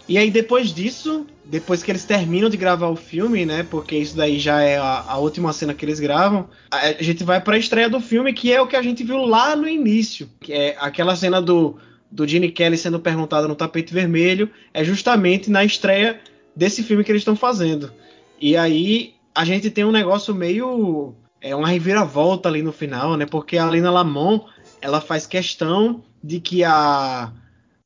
[0.09, 3.63] E aí depois disso, depois que eles terminam de gravar o filme, né?
[3.63, 7.23] Porque isso daí já é a, a última cena que eles gravam, a, a gente
[7.25, 9.69] vai para a estreia do filme, que é o que a gente viu lá no
[9.69, 11.77] início, que é aquela cena do
[12.11, 16.19] do Gene Kelly sendo perguntado no tapete vermelho, é justamente na estreia
[16.57, 17.93] desse filme que eles estão fazendo.
[18.41, 23.27] E aí a gente tem um negócio meio é uma reviravolta ali no final, né?
[23.27, 24.45] Porque a Lina Lamont,
[24.81, 27.33] ela faz questão de que a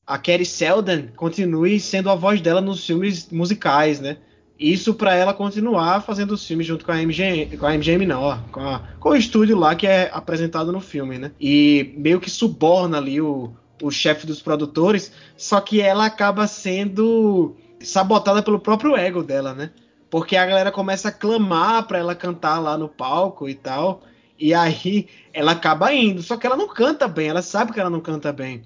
[0.07, 4.19] a Kerry Selden continue sendo a voz dela nos filmes musicais, né?
[4.59, 8.23] Isso para ela continuar fazendo os filmes junto com a MGM, com a MGM não,
[8.23, 11.33] ó, com, a, com, o estúdio lá que é apresentado no filme, né?
[11.41, 17.57] E meio que suborna ali o, o chefe dos produtores, só que ela acaba sendo
[17.81, 19.71] sabotada pelo próprio ego dela, né?
[20.09, 24.03] Porque a galera começa a clamar para ela cantar lá no palco e tal,
[24.39, 27.91] e aí ela acaba indo, só que ela não canta bem, ela sabe que ela
[27.91, 28.63] não canta bem.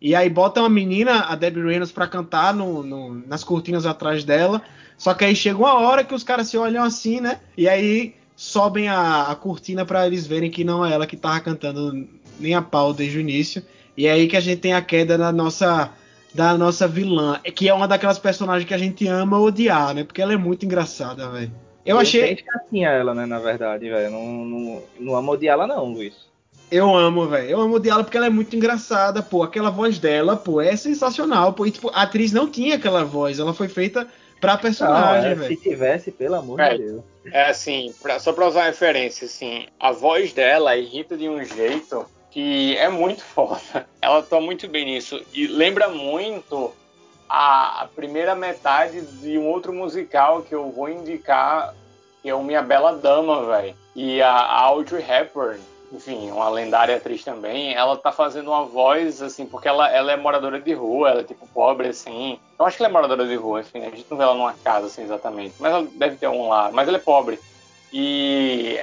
[0.00, 4.24] E aí bota uma menina, a Debbie Reynolds, pra cantar no, no, nas cortinas atrás
[4.24, 4.62] dela.
[4.96, 7.40] Só que aí chega uma hora que os caras se olham assim, né?
[7.56, 11.40] E aí sobem a, a cortina para eles verem que não é ela que tava
[11.40, 13.62] cantando nem a pau desde o início.
[13.96, 15.92] E é aí que a gente tem a queda da nossa
[16.32, 20.04] da nossa vilã, que é uma daquelas personagens que a gente ama odiar, né?
[20.04, 21.50] Porque ela é muito engraçada, velho.
[21.84, 22.38] Eu, eu achei.
[22.72, 23.26] Eu ela, né?
[23.26, 24.10] Na verdade, velho.
[24.12, 26.27] Não, não, não amo odiá-la, não, Luiz.
[26.70, 27.48] Eu amo, velho.
[27.48, 29.42] Eu amo o diálogo porque ela é muito engraçada, pô.
[29.42, 31.66] Aquela voz dela, pô, é sensacional, pô.
[31.66, 34.06] E, tipo, a atriz não tinha aquela voz, ela foi feita
[34.40, 35.56] pra personagem, é, velho.
[35.56, 37.02] Se tivesse, pelo amor é, de Deus.
[37.32, 41.42] É assim, pra, só pra usar uma referência, assim, a voz dela irrita de um
[41.42, 43.86] jeito que é muito foda.
[44.00, 45.20] Ela tá muito bem nisso.
[45.32, 46.72] E lembra muito
[47.28, 51.74] a, a primeira metade de um outro musical que eu vou indicar,
[52.22, 53.74] que é o Minha Bela Dama, velho.
[53.96, 55.60] E a, a Audrey Hepburn
[55.92, 60.16] enfim, uma lendária atriz também, ela tá fazendo uma voz, assim, porque ela, ela é
[60.16, 62.38] moradora de rua, ela é tipo pobre, assim.
[62.58, 64.52] Eu acho que ela é moradora de rua, enfim, a gente não vê ela numa
[64.52, 65.54] casa, assim, exatamente.
[65.58, 67.40] Mas ela deve ter um lá, mas ela é pobre.
[67.92, 68.78] E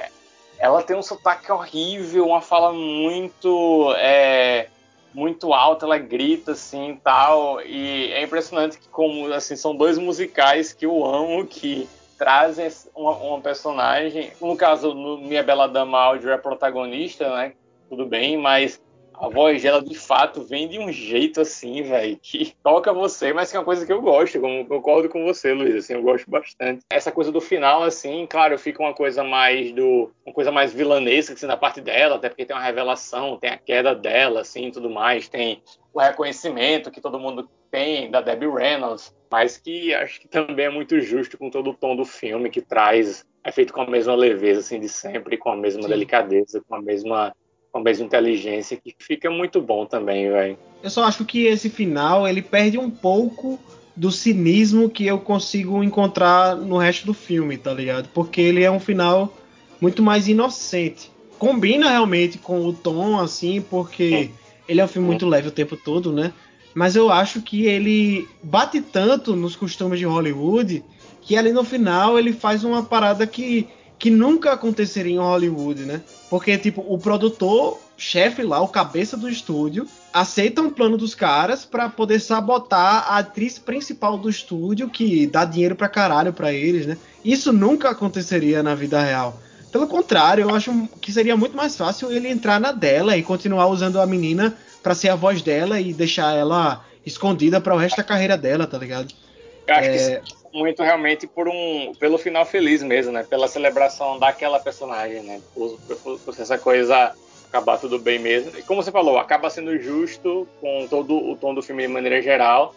[0.58, 3.94] ela tem um sotaque horrível, uma fala muito.
[3.98, 4.68] É,
[5.14, 7.62] muito alta, ela grita assim tal.
[7.62, 13.12] E é impressionante que, como assim, são dois musicais que eu amo, que trazem uma,
[13.12, 14.32] uma, personagem.
[14.40, 17.52] No caso, no Minha Bela Dama Áudio é protagonista, né?
[17.88, 18.80] Tudo bem, mas
[19.18, 23.50] a voz dela de fato vem de um jeito assim, velho, que toca você, mas
[23.50, 26.30] que é uma coisa que eu gosto, como concordo com você, Luiz, assim, eu gosto
[26.30, 26.82] bastante.
[26.90, 30.12] Essa coisa do final, assim, claro, fica uma coisa mais do.
[30.24, 33.56] uma coisa mais vilanesca, assim, na parte dela, até porque tem uma revelação, tem a
[33.56, 35.62] queda dela, assim, tudo mais, tem
[35.94, 40.70] o reconhecimento que todo mundo tem da Debbie Reynolds, mas que acho que também é
[40.70, 44.14] muito justo com todo o tom do filme que traz, é feito com a mesma
[44.14, 45.88] leveza assim de sempre, com a mesma Sim.
[45.88, 47.34] delicadeza, com a mesma
[47.72, 50.58] com a mesma inteligência, que fica muito bom também, velho.
[50.82, 53.60] Eu só acho que esse final ele perde um pouco
[53.94, 58.08] do cinismo que eu consigo encontrar no resto do filme, tá ligado?
[58.14, 59.34] Porque ele é um final
[59.80, 61.10] muito mais inocente.
[61.38, 64.30] Combina realmente com o tom, assim, porque
[64.66, 66.32] ele é um filme muito leve o tempo todo, né?
[66.76, 70.84] Mas eu acho que ele bate tanto nos costumes de Hollywood
[71.22, 73.66] que ali no final ele faz uma parada que,
[73.98, 76.02] que nunca aconteceria em Hollywood, né?
[76.28, 81.64] Porque, tipo, o produtor, chefe lá, o cabeça do estúdio, aceita um plano dos caras
[81.64, 86.84] para poder sabotar a atriz principal do estúdio, que dá dinheiro pra caralho pra eles,
[86.84, 86.98] né?
[87.24, 89.40] Isso nunca aconteceria na vida real.
[89.72, 93.66] Pelo contrário, eu acho que seria muito mais fácil ele entrar na dela e continuar
[93.68, 94.54] usando a menina
[94.86, 98.68] para ser a voz dela e deixar ela escondida para o resto da carreira dela,
[98.68, 99.12] tá ligado?
[99.66, 100.20] Eu acho é...
[100.20, 103.24] que muito realmente por um pelo final feliz mesmo, né?
[103.24, 105.40] Pela celebração daquela personagem, né?
[105.52, 107.12] Por, por, por essa coisa
[107.48, 108.56] acabar tudo bem mesmo.
[108.56, 112.22] E como você falou, acaba sendo justo com todo o tom do filme de maneira
[112.22, 112.72] geral,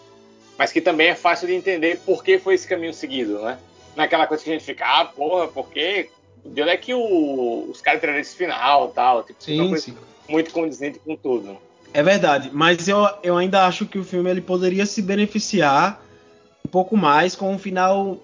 [0.57, 3.59] mas que também é fácil de entender por que foi esse caminho seguido, né?
[3.95, 6.09] Naquela coisa que a gente fica, ah, porra, por quê?
[6.43, 9.21] De onde é que o, os caras tiraram esse final tal?
[9.21, 9.95] Tipo, sim, sim.
[10.27, 11.68] muito condizente com tudo.
[11.93, 16.01] É verdade, mas eu, eu ainda acho que o filme ele poderia se beneficiar
[16.65, 18.21] um pouco mais com um final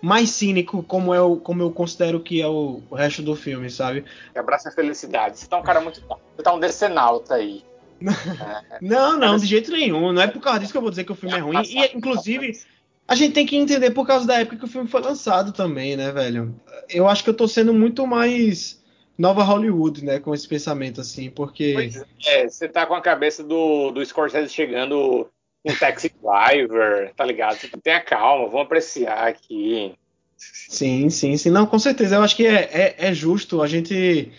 [0.00, 4.04] mais cínico, como eu, como eu considero que é o, o resto do filme, sabe?
[4.34, 5.38] Abraça a felicidade.
[5.38, 6.00] Você tá um cara muito.
[6.00, 7.64] Você tá um decenalta aí.
[8.80, 10.12] não, não, de jeito nenhum.
[10.12, 11.62] Não é por causa disso que eu vou dizer que o filme é ruim.
[11.64, 12.60] E, inclusive,
[13.08, 15.96] a gente tem que entender por causa da época que o filme foi lançado também,
[15.96, 16.54] né, velho?
[16.88, 18.80] Eu acho que eu tô sendo muito mais
[19.18, 21.90] nova Hollywood, né, com esse pensamento assim, porque
[22.26, 25.28] é, você tá com a cabeça do, do Scorsese chegando
[25.64, 27.58] um taxi driver, tá ligado?
[27.82, 29.92] Tenha calma, vamos apreciar aqui.
[30.36, 31.50] Sim, sim, sim.
[31.50, 32.16] Não, com certeza.
[32.16, 34.30] Eu acho que é, é, é justo a gente.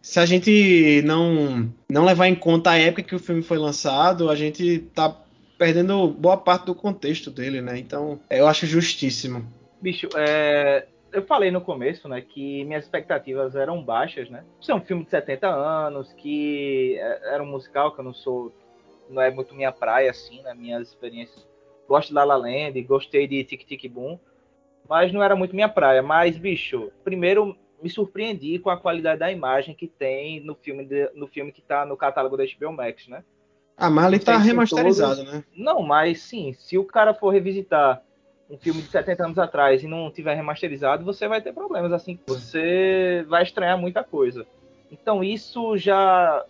[0.00, 4.30] Se a gente não, não levar em conta a época que o filme foi lançado,
[4.30, 5.16] a gente tá
[5.56, 7.78] perdendo boa parte do contexto dele, né?
[7.78, 9.46] Então, eu acho justíssimo.
[9.80, 14.44] Bicho, é, eu falei no começo, né, que minhas expectativas eram baixas, né?
[14.60, 18.14] Isso é um filme de 70 anos, que é, era um musical que eu não
[18.14, 18.52] sou,
[19.10, 20.54] não é muito minha praia, assim, né?
[20.54, 21.46] Minhas experiências.
[21.86, 24.18] Gosto de La La Land, gostei de Tic Tic Boom,
[24.88, 26.02] mas não era muito minha praia.
[26.02, 31.10] Mas, bicho, primeiro me surpreendi com a qualidade da imagem que tem no filme, de,
[31.14, 33.24] no filme que tá no catálogo da HBO Max, né?
[33.76, 35.32] Mas ele tá remasterizado, todos...
[35.32, 35.44] né?
[35.56, 38.02] Não, mas sim, se o cara for revisitar
[38.52, 42.18] um filme de 70 anos atrás e não tiver remasterizado, você vai ter problemas assim.
[42.26, 44.46] Você vai estranhar muita coisa.
[44.90, 46.44] Então isso já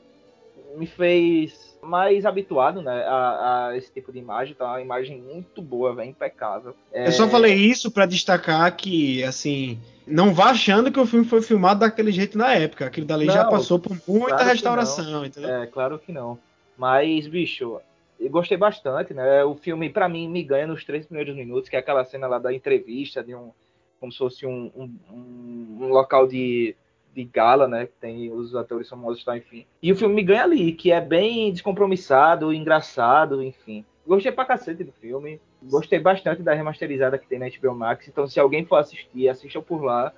[0.77, 4.55] me fez mais habituado né, a, a esse tipo de imagem.
[4.55, 6.75] Tá uma imagem muito boa, véio, impecável.
[6.93, 7.07] É...
[7.07, 11.41] Eu só falei isso para destacar que, assim, não vá achando que o filme foi
[11.41, 12.87] filmado daquele jeito na época.
[12.87, 15.51] Aquilo dali não, já passou por muita claro restauração, entendeu?
[15.51, 16.37] É, claro que não.
[16.77, 17.81] Mas, bicho,
[18.25, 19.45] eu gostei bastante, né?
[19.45, 22.39] O filme, para mim, me ganha nos três primeiros minutos, que é aquela cena lá
[22.39, 23.51] da entrevista, de um.
[23.99, 26.77] como se fosse um, um, um local de,
[27.15, 27.87] de gala, né?
[27.87, 29.67] Que tem os atores famosos, tá, enfim.
[29.83, 33.85] E o filme me ganha ali, que é bem descompromissado, engraçado, enfim.
[34.07, 35.41] Gostei pra cacete do filme.
[35.63, 38.09] Gostei bastante da remasterizada que tem na HBO Max.
[38.09, 40.13] Então, se alguém for assistir, assista por lá,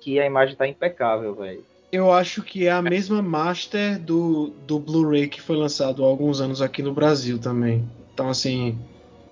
[0.00, 1.64] que a imagem tá impecável, velho.
[1.90, 6.40] Eu acho que é a mesma master do, do Blu-ray que foi lançado há alguns
[6.40, 7.88] anos aqui no Brasil também.
[8.12, 8.78] Então, assim,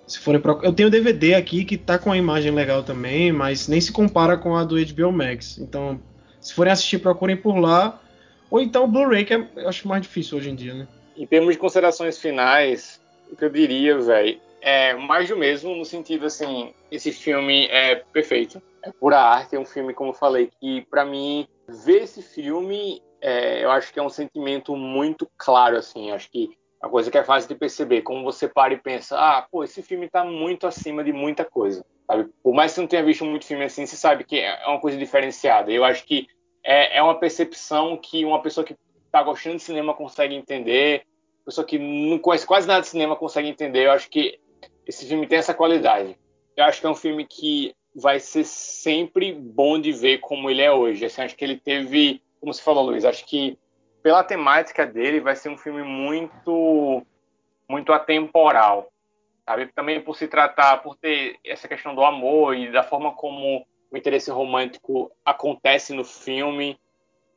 [0.07, 0.59] se forem pro...
[0.63, 4.37] Eu tenho DVD aqui que tá com a imagem legal também, mas nem se compara
[4.37, 5.57] com a do HBO Max.
[5.57, 5.99] Então,
[6.39, 8.01] se forem assistir, procurem por lá.
[8.49, 10.87] Ou então o Blu-ray, que é, eu acho mais difícil hoje em dia, né?
[11.17, 13.01] Em termos de considerações finais,
[13.31, 17.95] o que eu diria, velho, é mais do mesmo, no sentido assim, esse filme é
[17.95, 22.21] perfeito, é pura arte, é um filme, como eu falei, que para mim ver esse
[22.21, 26.11] filme, é, eu acho que é um sentimento muito claro, assim.
[26.11, 29.47] Acho que a coisa que é fácil de perceber, como você para e pensa, ah,
[29.49, 32.29] pô, esse filme tá muito acima de muita coisa, sabe?
[32.43, 34.79] Por mais que você não tenha visto muito filme assim, você sabe que é uma
[34.79, 35.71] coisa diferenciada.
[35.71, 36.27] Eu acho que
[36.63, 38.75] é, é uma percepção que uma pessoa que
[39.11, 41.05] tá gostando de cinema consegue entender,
[41.45, 43.85] pessoa que não conhece quase nada de cinema consegue entender.
[43.85, 44.39] Eu acho que
[44.85, 46.17] esse filme tem essa qualidade.
[46.57, 50.61] Eu acho que é um filme que vai ser sempre bom de ver como ele
[50.61, 51.05] é hoje.
[51.05, 53.57] Assim, acho que ele teve, como você falou, Luiz, acho que
[54.03, 57.01] pela temática dele vai ser um filme muito
[57.67, 58.91] muito atemporal.
[59.45, 59.67] Sabe?
[59.67, 63.97] Também por se tratar, por ter essa questão do amor e da forma como o
[63.97, 66.79] interesse romântico acontece no filme,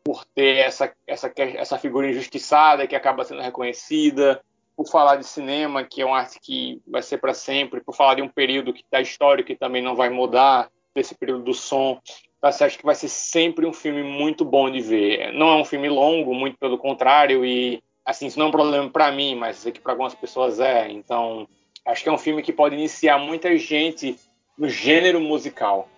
[0.02, 4.42] por ter essa, essa, essa figura injustiçada que acaba sendo reconhecida,
[4.78, 8.14] por falar de cinema, que é uma arte que vai ser para sempre, por falar
[8.14, 11.98] de um período que da história que também não vai mudar, desse período do som.
[12.38, 15.32] Então, você acha que vai ser sempre um filme muito bom de ver.
[15.32, 18.88] Não é um filme longo, muito pelo contrário, e assim, isso não é um problema
[18.88, 20.88] para mim, mas sei que para algumas pessoas é.
[20.88, 21.48] Então,
[21.84, 24.16] acho que é um filme que pode iniciar muita gente
[24.56, 25.88] no gênero musical.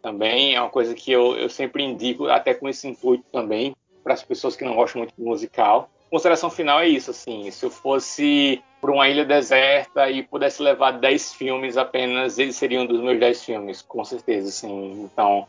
[0.00, 3.74] Também é uma coisa que eu, eu sempre indico, até com esse intuito também,
[4.04, 7.64] para as pessoas que não gostam muito de musical consideração final é isso, assim, se
[7.64, 12.86] eu fosse para uma ilha deserta e pudesse levar 10 filmes apenas, eles seriam um
[12.86, 15.08] dos meus 10 filmes, com certeza, assim.
[15.12, 15.46] Então,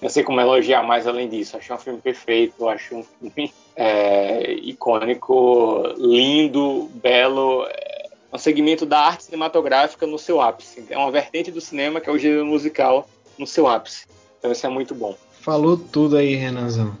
[0.00, 1.56] não sei como elogiar mais além disso.
[1.56, 7.66] Acho um filme perfeito, acho um filme é, icônico, lindo, belo.
[7.66, 10.86] É um segmento da arte cinematográfica no seu ápice.
[10.88, 13.06] É uma vertente do cinema que é o gênero musical
[13.38, 14.06] no seu ápice.
[14.38, 15.14] Então, isso é muito bom.
[15.40, 16.96] Falou tudo aí, Renanzão.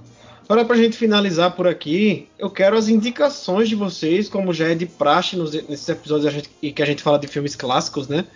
[0.50, 4.66] Agora, para a gente finalizar por aqui, eu quero as indicações de vocês, como já
[4.66, 8.08] é de praxe nos, nesses episódios gente, e que a gente fala de filmes clássicos,
[8.08, 8.26] né?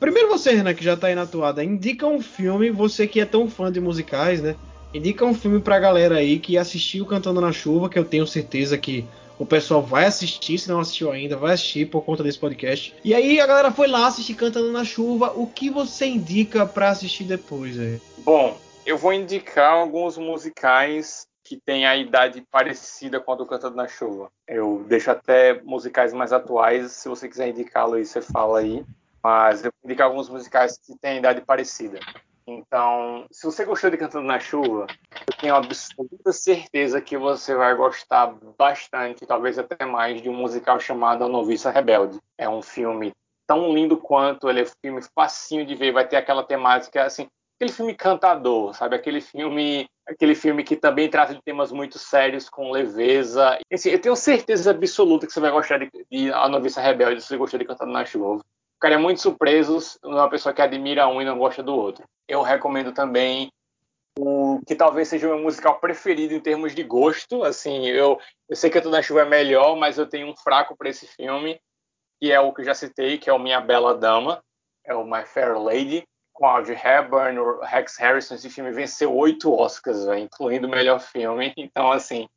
[0.00, 3.26] Primeiro você, Renan, que já está aí na toada, indica um filme, você que é
[3.26, 4.56] tão fã de musicais, né?
[4.94, 8.78] Indica um filme pra galera aí que assistiu Cantando na Chuva, que eu tenho certeza
[8.78, 9.04] que
[9.38, 12.94] o pessoal vai assistir, se não assistiu ainda, vai assistir por conta desse podcast.
[13.04, 15.34] E aí a galera foi lá assistir Cantando na Chuva.
[15.36, 18.00] O que você indica para assistir depois aí?
[18.24, 18.56] Bom,
[18.86, 23.88] eu vou indicar alguns musicais que tem a idade parecida com a do Cantando na
[23.88, 24.30] Chuva.
[24.46, 28.84] Eu deixo até musicais mais atuais, se você quiser indicá-lo aí, você fala aí.
[29.22, 31.98] Mas eu vou indicar alguns musicais que têm a idade parecida.
[32.46, 34.86] Então, se você gostou de Cantando na Chuva,
[35.26, 40.78] eu tenho absoluta certeza que você vai gostar bastante, talvez até mais, de um musical
[40.78, 42.20] chamado A Noviça Rebelde.
[42.36, 43.12] É um filme
[43.46, 47.26] tão lindo quanto, ele é um filme facinho de ver, vai ter aquela temática, assim,
[47.58, 48.94] aquele filme cantador, sabe?
[48.94, 53.58] Aquele filme, aquele filme que também trata de temas muito sérios com leveza.
[53.72, 57.26] Assim, eu tenho certeza absoluta que você vai gostar de, de A Noviça Rebelde se
[57.26, 58.44] você gostou de Cantando na Chuva.
[58.74, 62.04] Ficaria muito surpreso uma pessoa que admira um e não gosta do outro.
[62.28, 63.50] Eu recomendo também
[64.16, 67.42] o que talvez seja o meu musical preferido em termos de gosto.
[67.42, 70.76] Assim, eu, eu sei que Cantando na Chuva é melhor, mas eu tenho um fraco
[70.76, 71.60] para esse filme,
[72.20, 74.40] que é o que eu já citei, que é o Minha Bela Dama,
[74.84, 76.06] é o My Fair Lady
[76.38, 81.00] com Audrey Hepburn, o Rex Harrison, esse filme venceu oito Oscars, véio, incluindo o melhor
[81.00, 81.52] filme.
[81.58, 82.28] Então, assim,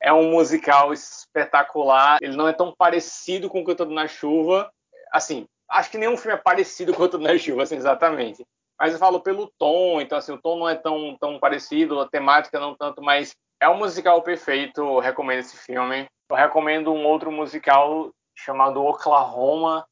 [0.00, 2.18] é um musical espetacular.
[2.22, 4.70] Ele não é tão parecido com Cantando na Chuva.
[5.12, 8.42] Assim, acho que nenhum filme é parecido com Cantando na Chuva, assim, exatamente.
[8.80, 12.08] Mas eu falo pelo tom, então, assim, o tom não é tão, tão parecido, a
[12.08, 14.80] temática não tanto, mas é um musical perfeito.
[14.80, 16.06] Eu recomendo esse filme.
[16.30, 19.86] Eu recomendo um outro musical chamado Oklahoma,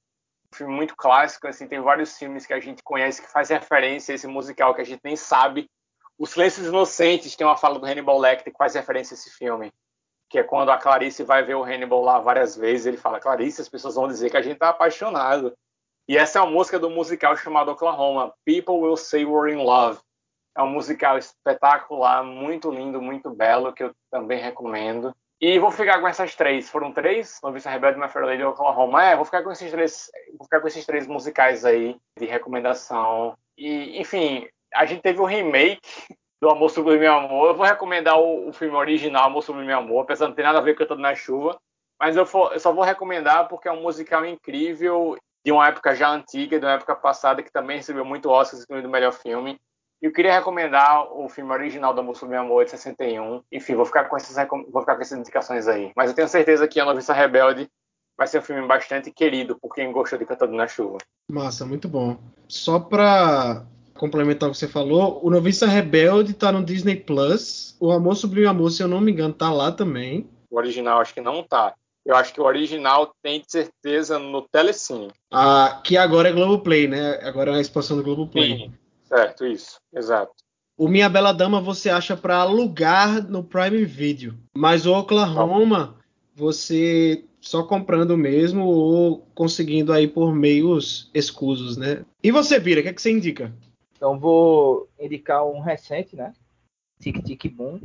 [0.55, 4.14] filme muito clássico, assim, tem vários filmes que a gente conhece que faz referência a
[4.14, 5.68] esse musical que a gente nem sabe.
[6.18, 9.72] Os Silêncios Inocentes tem uma fala do Hannibal Lecter que faz referência a esse filme,
[10.30, 13.61] que é quando a Clarice vai ver o Hannibal lá várias vezes, ele fala, Clarice,
[13.61, 15.52] as pessoas vão dizer que a gente tá apaixonado.
[16.09, 19.98] E essa é a música do musical chamado Oklahoma, People Will Say We're in Love.
[20.57, 25.14] É um musical espetacular, muito lindo, muito belo, que eu também recomendo.
[25.47, 26.70] E vou ficar com essas três.
[26.70, 27.38] Foram três?
[27.42, 29.05] Noviça Rebelde, My Fair Lady e Oklahoma.
[29.05, 30.11] É, vou ficar com esses três.
[30.38, 33.36] Vou ficar com esses três musicais aí de recomendação.
[33.55, 35.82] E, enfim, a gente teve o um remake
[36.40, 37.49] do Amor sobre Meu Amor.
[37.49, 40.45] Eu vou recomendar o, o, filme original, Amor sobre Meu Amor, apesar de não ter
[40.45, 41.61] nada a ver com Cantando na Chuva.
[42.01, 45.14] Mas eu, for, eu só vou recomendar porque é um musical incrível,
[45.45, 48.88] de uma época já antiga, de uma época passada, que também recebeu muito Oscars, incluindo
[48.88, 49.61] o melhor filme.
[50.03, 53.42] Eu queria recomendar o filme original da Música do Meu Amor, de 61.
[53.51, 54.36] Enfim, vou ficar, com essas,
[54.70, 55.92] vou ficar com essas indicações aí.
[55.97, 57.68] Mas eu tenho certeza que A Noviça Rebelde
[58.16, 60.99] vai ser um filme bastante querido por quem gostou de Cantando na Chuva.
[61.30, 62.18] Massa, muito bom.
[62.49, 63.64] Só pra
[63.95, 67.76] complementar o que você falou, o Noviça Rebelde tá no Disney Plus.
[67.80, 70.28] O Amor Sublime Amor, se eu não me engano, tá lá também.
[70.51, 71.74] O original acho que não tá.
[72.05, 75.11] Eu acho que o original tem de certeza no Telecine.
[75.32, 77.18] Ah, que agora é Globoplay, né?
[77.22, 78.59] Agora é a expansão do Globoplay.
[78.59, 78.74] Sim.
[79.14, 80.32] Certo, isso, exato.
[80.76, 85.96] O Minha Bela Dama você acha para alugar no Prime Video, mas o Oklahoma
[86.34, 92.04] você só comprando mesmo ou conseguindo aí por meios escusos, né?
[92.24, 93.54] E você, Bira, o que, é que você indica?
[93.96, 96.32] Então vou indicar um recente, né?
[96.98, 97.80] Tic Tic Boom.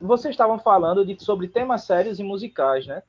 [0.00, 3.02] Vocês estavam falando de, sobre temas sérios e musicais, né?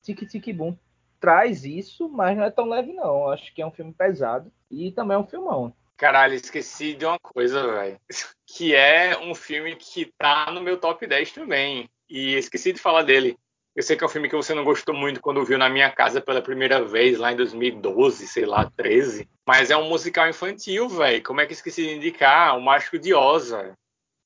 [0.00, 0.76] Tic Tic Boom
[1.18, 3.28] traz isso, mas não é tão leve não.
[3.30, 5.74] Acho que é um filme pesado e também é um filmão.
[6.00, 8.00] Caralho, esqueci de uma coisa, velho.
[8.52, 11.88] Que é um filme que tá no meu top 10 também.
[12.08, 13.36] E esqueci de falar dele.
[13.76, 15.90] Eu sei que é um filme que você não gostou muito quando viu na minha
[15.90, 19.28] casa pela primeira vez, lá em 2012, sei lá, 13.
[19.46, 21.22] Mas é um musical infantil, velho.
[21.22, 22.56] Como é que esqueci de indicar?
[22.56, 23.74] O Mágico de Oz, velho.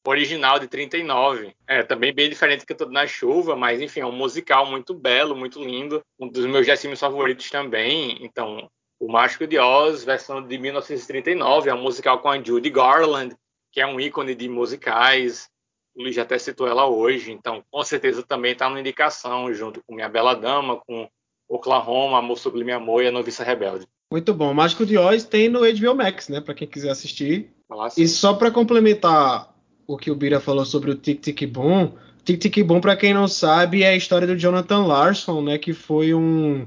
[0.07, 1.55] Original de 39.
[1.67, 5.37] É, também bem diferente que tô na chuva, mas enfim, é um musical muito belo,
[5.37, 6.03] muito lindo.
[6.21, 8.25] Um dos meus décimos favoritos também.
[8.25, 8.71] Então,
[9.05, 13.37] o Mágico de Oz, versão de 1939, é um musical com a Judy Garland,
[13.71, 15.47] que é um ícone de musicais.
[15.95, 19.83] O Luiz já até citou ela hoje, então com certeza também está na indicação, junto
[19.87, 21.07] com Minha Bela Dama, com
[21.47, 23.87] Oklahoma, Amor Sublime Amor e A Noviça Rebelde.
[24.11, 24.51] Muito bom.
[24.51, 26.41] O Mágico de Oz tem no HBO Max, né?
[26.41, 27.53] Para quem quiser assistir.
[27.99, 29.55] e só para complementar
[29.87, 31.93] o que o Bira falou sobre o Tic Tic Boom,
[32.25, 35.59] Tic Tic Boom, para quem não sabe, é a história do Jonathan Larson, né?
[35.59, 36.67] Que foi um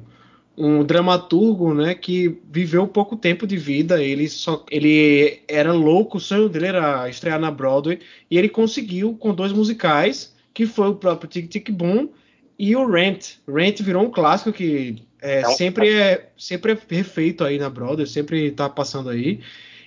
[0.57, 4.01] um dramaturgo, né, que viveu pouco tempo de vida.
[4.01, 7.99] Ele só, ele era louco, o sonho dele era estrear na Broadway
[8.29, 12.09] e ele conseguiu com dois musicais, que foi o próprio Tic Tic Boom
[12.57, 13.35] e o Rent.
[13.47, 18.07] Rent virou um clássico que é, é sempre é sempre é refeito aí na Broadway,
[18.07, 19.41] sempre está passando aí.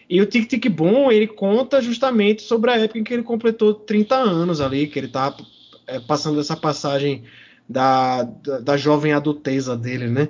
[0.08, 3.74] E o Tic Tic Boom, ele conta justamente sobre a época em que ele completou
[3.74, 5.36] 30 anos ali, que ele tá
[5.88, 7.24] é, passando essa passagem
[7.68, 10.28] da, da, da jovem adulteza dele, né?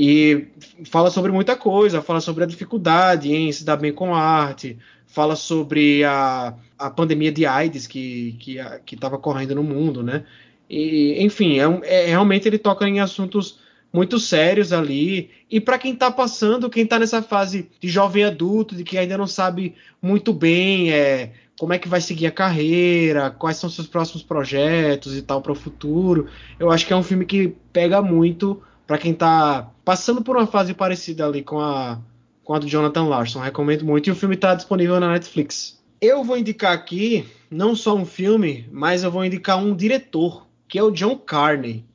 [0.00, 0.46] E
[0.84, 4.78] fala sobre muita coisa, fala sobre a dificuldade em se dar bem com a arte,
[5.08, 10.24] fala sobre a, a pandemia de AIDS que estava que, que correndo no mundo, né?
[10.70, 13.58] E, enfim, é, é, realmente ele toca em assuntos
[13.92, 15.30] muito sérios ali.
[15.50, 19.18] E para quem está passando, quem está nessa fase de jovem adulto, de que ainda
[19.18, 23.88] não sabe muito bem é, como é que vai seguir a carreira, quais são seus
[23.88, 28.00] próximos projetos e tal para o futuro, eu acho que é um filme que pega
[28.00, 31.98] muito para quem está passando por uma fase parecida ali com a,
[32.44, 33.40] com a do Jonathan Larson.
[33.40, 34.06] Recomendo muito.
[34.06, 35.82] E o filme está disponível na Netflix.
[35.98, 40.78] Eu vou indicar aqui não só um filme, mas eu vou indicar um diretor, que
[40.78, 41.86] é o John Carney.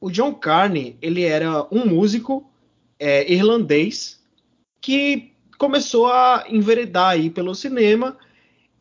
[0.00, 2.50] O John Carney, ele era um músico
[2.98, 4.20] é, irlandês
[4.80, 8.18] que começou a enveredar aí pelo cinema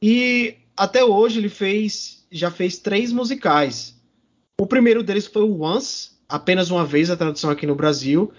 [0.01, 3.95] E até hoje ele fez, já fez três musicais.
[4.59, 8.33] O primeiro deles foi o Once, apenas uma vez a tradução aqui no Brasil,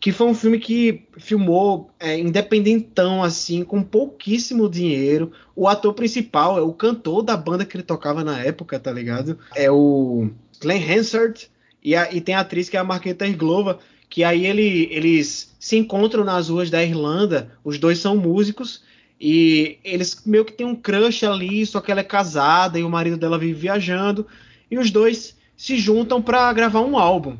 [0.00, 5.30] que foi um filme que filmou é, independentão, assim, com pouquíssimo dinheiro.
[5.54, 9.38] O ator principal é o cantor da banda que ele tocava na época, tá ligado?
[9.54, 11.50] É o Glenn Hansard,
[11.84, 13.78] e, a, e tem a atriz que é a Marqueta Irglova,
[14.08, 18.82] que aí ele, eles se encontram nas ruas da Irlanda, os dois são músicos,
[19.20, 22.88] e eles meio que têm um crush ali, só que ela é casada e o
[22.88, 24.26] marido dela vive viajando,
[24.70, 27.36] e os dois se juntam para gravar um álbum.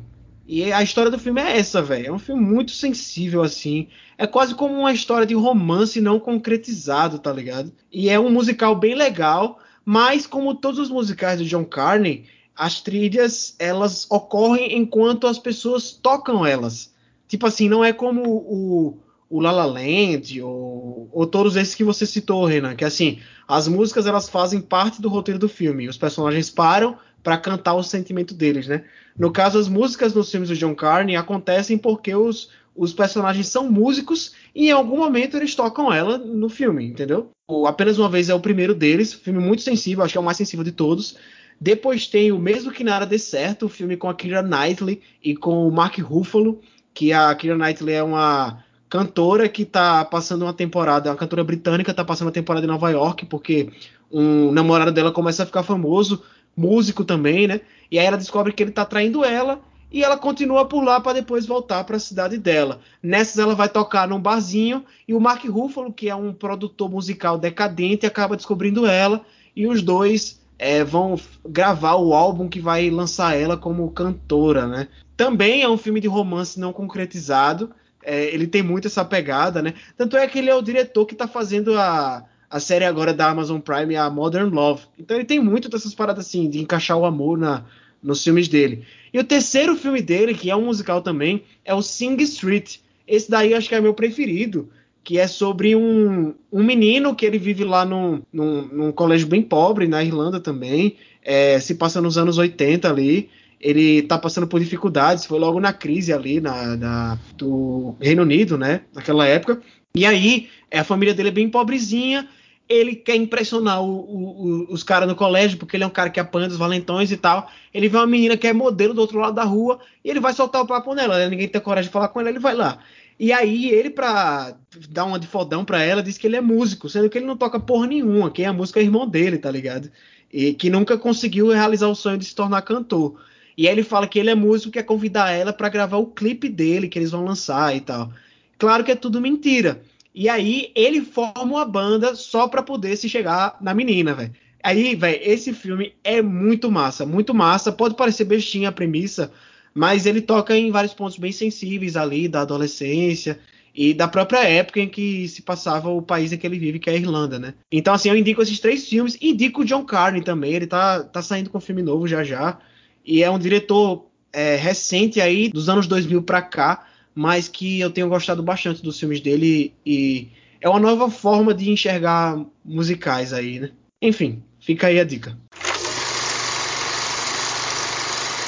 [0.53, 2.07] E a história do filme é essa, velho.
[2.07, 3.87] É um filme muito sensível, assim.
[4.17, 7.71] É quase como uma história de romance não concretizado, tá ligado?
[7.89, 12.81] E é um musical bem legal, mas como todos os musicais do John Carney, as
[12.81, 16.93] trilhas, elas ocorrem enquanto as pessoas tocam elas.
[17.29, 18.99] Tipo assim, não é como o,
[19.29, 23.69] o La La Land ou, ou todos esses que você citou, Renan, que assim, as
[23.69, 25.87] músicas elas fazem parte do roteiro do filme.
[25.87, 28.83] Os personagens param para cantar o sentimento deles, né?
[29.17, 33.69] No caso, as músicas nos filmes do John Carney acontecem porque os, os personagens são
[33.69, 37.29] músicos e em algum momento eles tocam ela no filme, entendeu?
[37.49, 40.23] O Apenas Uma Vez é o primeiro deles, filme muito sensível, acho que é o
[40.23, 41.17] mais sensível de todos.
[41.59, 45.35] Depois tem o Mesmo Que Nada Dê Certo, o filme com a Keira Knightley e
[45.35, 46.59] com o Mark Ruffalo,
[46.93, 51.93] que a Keira Knightley é uma cantora que tá passando uma temporada, uma cantora britânica,
[51.93, 53.69] tá passando uma temporada em Nova York, porque
[54.11, 56.23] um namorado dela começa a ficar famoso
[56.55, 57.61] músico também, né?
[57.89, 59.61] E aí ela descobre que ele tá traindo ela
[59.91, 62.79] e ela continua por lá para depois voltar para a cidade dela.
[63.03, 67.37] Nessas ela vai tocar num barzinho e o Mark Ruffalo, que é um produtor musical
[67.37, 69.25] decadente, acaba descobrindo ela
[69.55, 74.87] e os dois é, vão gravar o álbum que vai lançar ela como cantora, né?
[75.17, 77.71] Também é um filme de romance não concretizado.
[78.03, 79.73] É, ele tem muito essa pegada, né?
[79.97, 83.29] Tanto é que ele é o diretor que está fazendo a, a série agora da
[83.29, 84.83] Amazon Prime, a Modern Love.
[84.99, 87.63] Então ele tem muito dessas paradas assim, de encaixar o amor na,
[88.03, 88.83] nos filmes dele.
[89.13, 92.77] E o terceiro filme dele, que é um musical também, é o Sing Street.
[93.07, 94.69] Esse daí acho que é meu preferido,
[95.01, 99.41] que é sobre um, um menino que ele vive lá num, num, num colégio bem
[99.41, 103.29] pobre, na Irlanda também, é, se passa nos anos 80 ali.
[103.61, 108.57] Ele tá passando por dificuldades, foi logo na crise ali na, na do Reino Unido,
[108.57, 108.81] né?
[108.93, 109.61] Naquela época.
[109.95, 112.27] E aí, é, a família dele é bem pobrezinha,
[112.71, 116.19] ele quer impressionar o, o, os caras no colégio, porque ele é um cara que
[116.19, 117.49] apanha dos valentões e tal.
[117.73, 120.33] Ele vê uma menina que é modelo do outro lado da rua e ele vai
[120.33, 121.17] soltar o papo nela.
[121.17, 121.29] Né?
[121.29, 122.79] Ninguém tem coragem de falar com ela, ele vai lá.
[123.19, 124.55] E aí ele, pra
[124.89, 127.37] dar uma de fodão pra ela, diz que ele é músico, sendo que ele não
[127.37, 128.31] toca porra nenhuma.
[128.31, 129.91] Quem é músico é irmão dele, tá ligado?
[130.33, 133.19] E que nunca conseguiu realizar o sonho de se tornar cantor.
[133.57, 136.49] E aí ele fala que ele é músico, quer convidar ela para gravar o clipe
[136.49, 138.11] dele que eles vão lançar e tal.
[138.57, 139.81] Claro que é tudo mentira.
[140.13, 144.33] E aí ele forma uma banda só para poder se chegar na menina, velho.
[144.63, 147.71] Aí, velho, esse filme é muito massa, muito massa.
[147.71, 149.31] Pode parecer bestinha a premissa,
[149.73, 153.39] mas ele toca em vários pontos bem sensíveis ali da adolescência
[153.73, 156.89] e da própria época em que se passava o país em que ele vive, que
[156.89, 157.53] é a Irlanda, né?
[157.71, 161.21] Então, assim, eu indico esses três filmes, indico o John Carney também, ele tá, tá
[161.21, 162.59] saindo com um filme novo já já,
[163.05, 166.85] e é um diretor é, recente aí, dos anos 2000 para cá,
[167.15, 170.27] mas que eu tenho gostado bastante dos filmes dele e
[170.59, 173.71] é uma nova forma de enxergar musicais aí, né?
[174.01, 175.37] Enfim, fica aí a dica.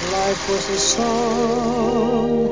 [0.03, 2.49] Life was a song,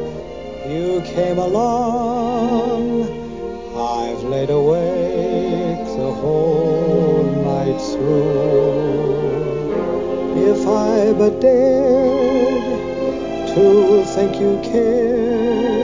[0.70, 3.04] you came along,
[3.76, 9.22] I've laid awake the whole night through.
[10.50, 12.82] If I but dared
[13.54, 15.81] to think you cared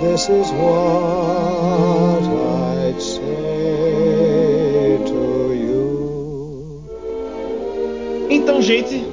[0.00, 6.82] this is what I'd say to you.
[8.30, 9.04] Então, gente,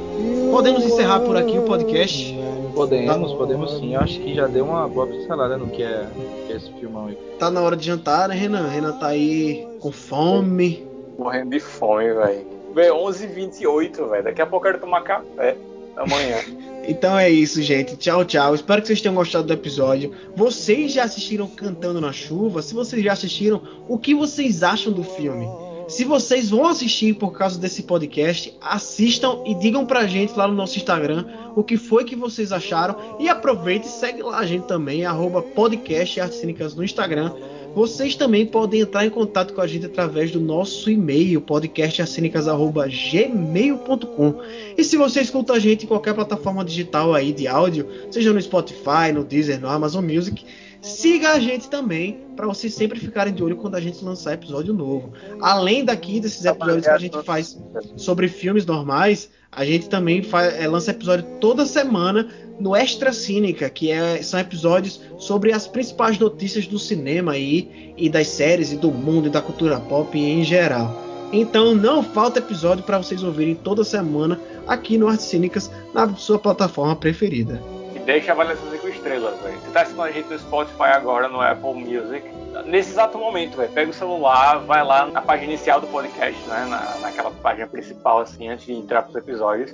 [0.49, 2.39] podemos encerrar por aqui o podcast.
[2.73, 3.93] Podemos, podemos sim.
[3.93, 6.07] Eu acho que já deu uma boa pincelada no que é,
[6.47, 7.17] que é esse filmão aí.
[7.37, 8.67] Tá na hora de jantar, né, Renan?
[8.67, 10.87] Renan tá aí com fome.
[11.17, 12.45] Morrendo de fome, velho.
[12.73, 14.23] Vê, 11h28, velho.
[14.23, 15.57] Daqui a pouco eu quero tomar café.
[15.97, 16.37] Amanhã.
[16.87, 17.95] Então é isso, gente.
[17.95, 18.55] Tchau, tchau.
[18.55, 20.11] Espero que vocês tenham gostado do episódio.
[20.35, 22.61] Vocês já assistiram Cantando na Chuva?
[22.61, 25.47] Se vocês já assistiram, o que vocês acham do filme?
[25.87, 30.53] Se vocês vão assistir por causa desse podcast, assistam e digam pra gente lá no
[30.53, 32.95] nosso Instagram o que foi que vocês acharam.
[33.19, 37.33] E aproveite e segue lá a gente também, arroba podcast Artes no Instagram
[37.73, 44.41] vocês também podem entrar em contato com a gente através do nosso e-mail, podcastacinicas.gmail.com.
[44.77, 48.41] E se você escuta a gente em qualquer plataforma digital aí de áudio, seja no
[48.41, 50.43] Spotify, no Deezer, no Amazon Music,
[50.81, 54.73] siga a gente também, para vocês sempre ficarem de olho quando a gente lançar episódio
[54.73, 55.13] novo.
[55.39, 57.57] Além daqui desses episódios que a gente faz
[57.95, 62.29] sobre filmes normais, a gente também faz, é, lança episódio toda semana
[62.61, 68.07] no Extra Cínica, que é, são episódios sobre as principais notícias do cinema aí, e
[68.07, 70.95] das séries, e do mundo, e da cultura pop em geral.
[71.33, 76.37] Então não falta episódio para vocês ouvirem toda semana aqui no Arte Cínicas, na sua
[76.37, 77.59] plataforma preferida.
[77.95, 79.57] E deixa a avaliação 5 estrelas, velho.
[79.59, 82.23] Você tá assistindo a gente no Spotify agora, no Apple Music.
[82.65, 86.67] Nesse exato momento, velho, pega o celular, vai lá na página inicial do podcast, né?
[86.69, 89.73] Na, naquela página principal, assim, antes de entrar pros episódios.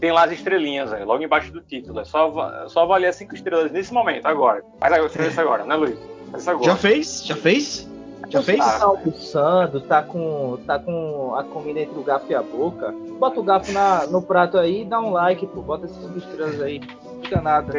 [0.00, 2.00] Tem lá as estrelinhas, véio, logo embaixo do título.
[2.00, 4.64] É só, só avaliar 5 estrelas nesse momento, agora.
[4.80, 5.98] Faz isso agora, né, Luiz?
[6.30, 6.64] Faz isso agora.
[6.64, 7.24] Já fez?
[7.26, 7.90] Já fez?
[8.30, 8.58] Já fez?
[8.58, 12.94] Tá almoçando, tá com, tá com a comida entre o garfo e a boca.
[13.18, 15.60] Bota o garfo na, no prato aí e dá um like, pô.
[15.60, 16.80] Bota essas estrelas aí.
[17.04, 17.72] Não fica nada.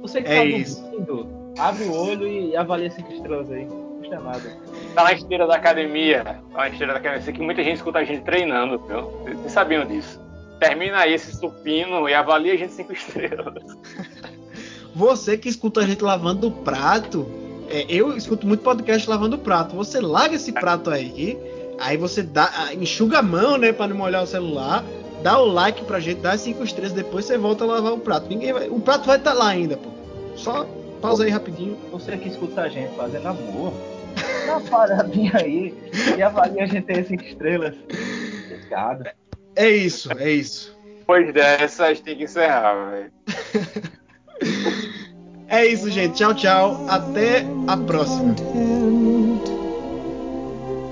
[0.00, 0.82] Você que é tá isso.
[0.82, 1.28] dormindo,
[1.58, 3.66] abre o olho e avalia cinco estrelas aí.
[3.66, 4.56] Não custa nada.
[4.94, 6.24] Tá na esteira da academia.
[6.24, 7.22] Tá na esteira da academia.
[7.22, 9.02] Sei que muita gente escuta a gente treinando, viu?
[9.36, 10.18] Vocês sabiam disso.
[10.60, 13.64] Termina aí esse supino e avalia a gente cinco estrelas.
[14.94, 17.26] Você que escuta a gente lavando o prato,
[17.70, 19.74] é, eu escuto muito podcast lavando prato.
[19.74, 21.38] Você larga esse prato aí,
[21.78, 24.84] aí você dá, enxuga a mão, né, para não molhar o celular,
[25.22, 28.28] dá o like pra gente, dá cinco estrelas, depois você volta a lavar o prato.
[28.28, 29.88] Ninguém vai, o prato vai estar tá lá ainda, pô.
[30.36, 30.66] Só
[31.00, 31.78] pausa aí rapidinho.
[31.90, 33.72] Você que escuta a gente fazendo amor,
[34.46, 35.74] dá uma paradinha aí
[36.16, 37.74] e avalia a gente aí cinco estrelas.
[38.44, 39.19] Obrigado.
[39.56, 40.76] É isso, é isso.
[40.98, 43.12] Depois dessa, a gente tem que encerrar, velho.
[45.50, 46.14] É isso, gente.
[46.14, 46.86] Tchau, tchau.
[46.88, 48.36] Até a próxima.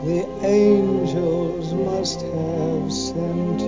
[0.05, 3.68] The angels must have sent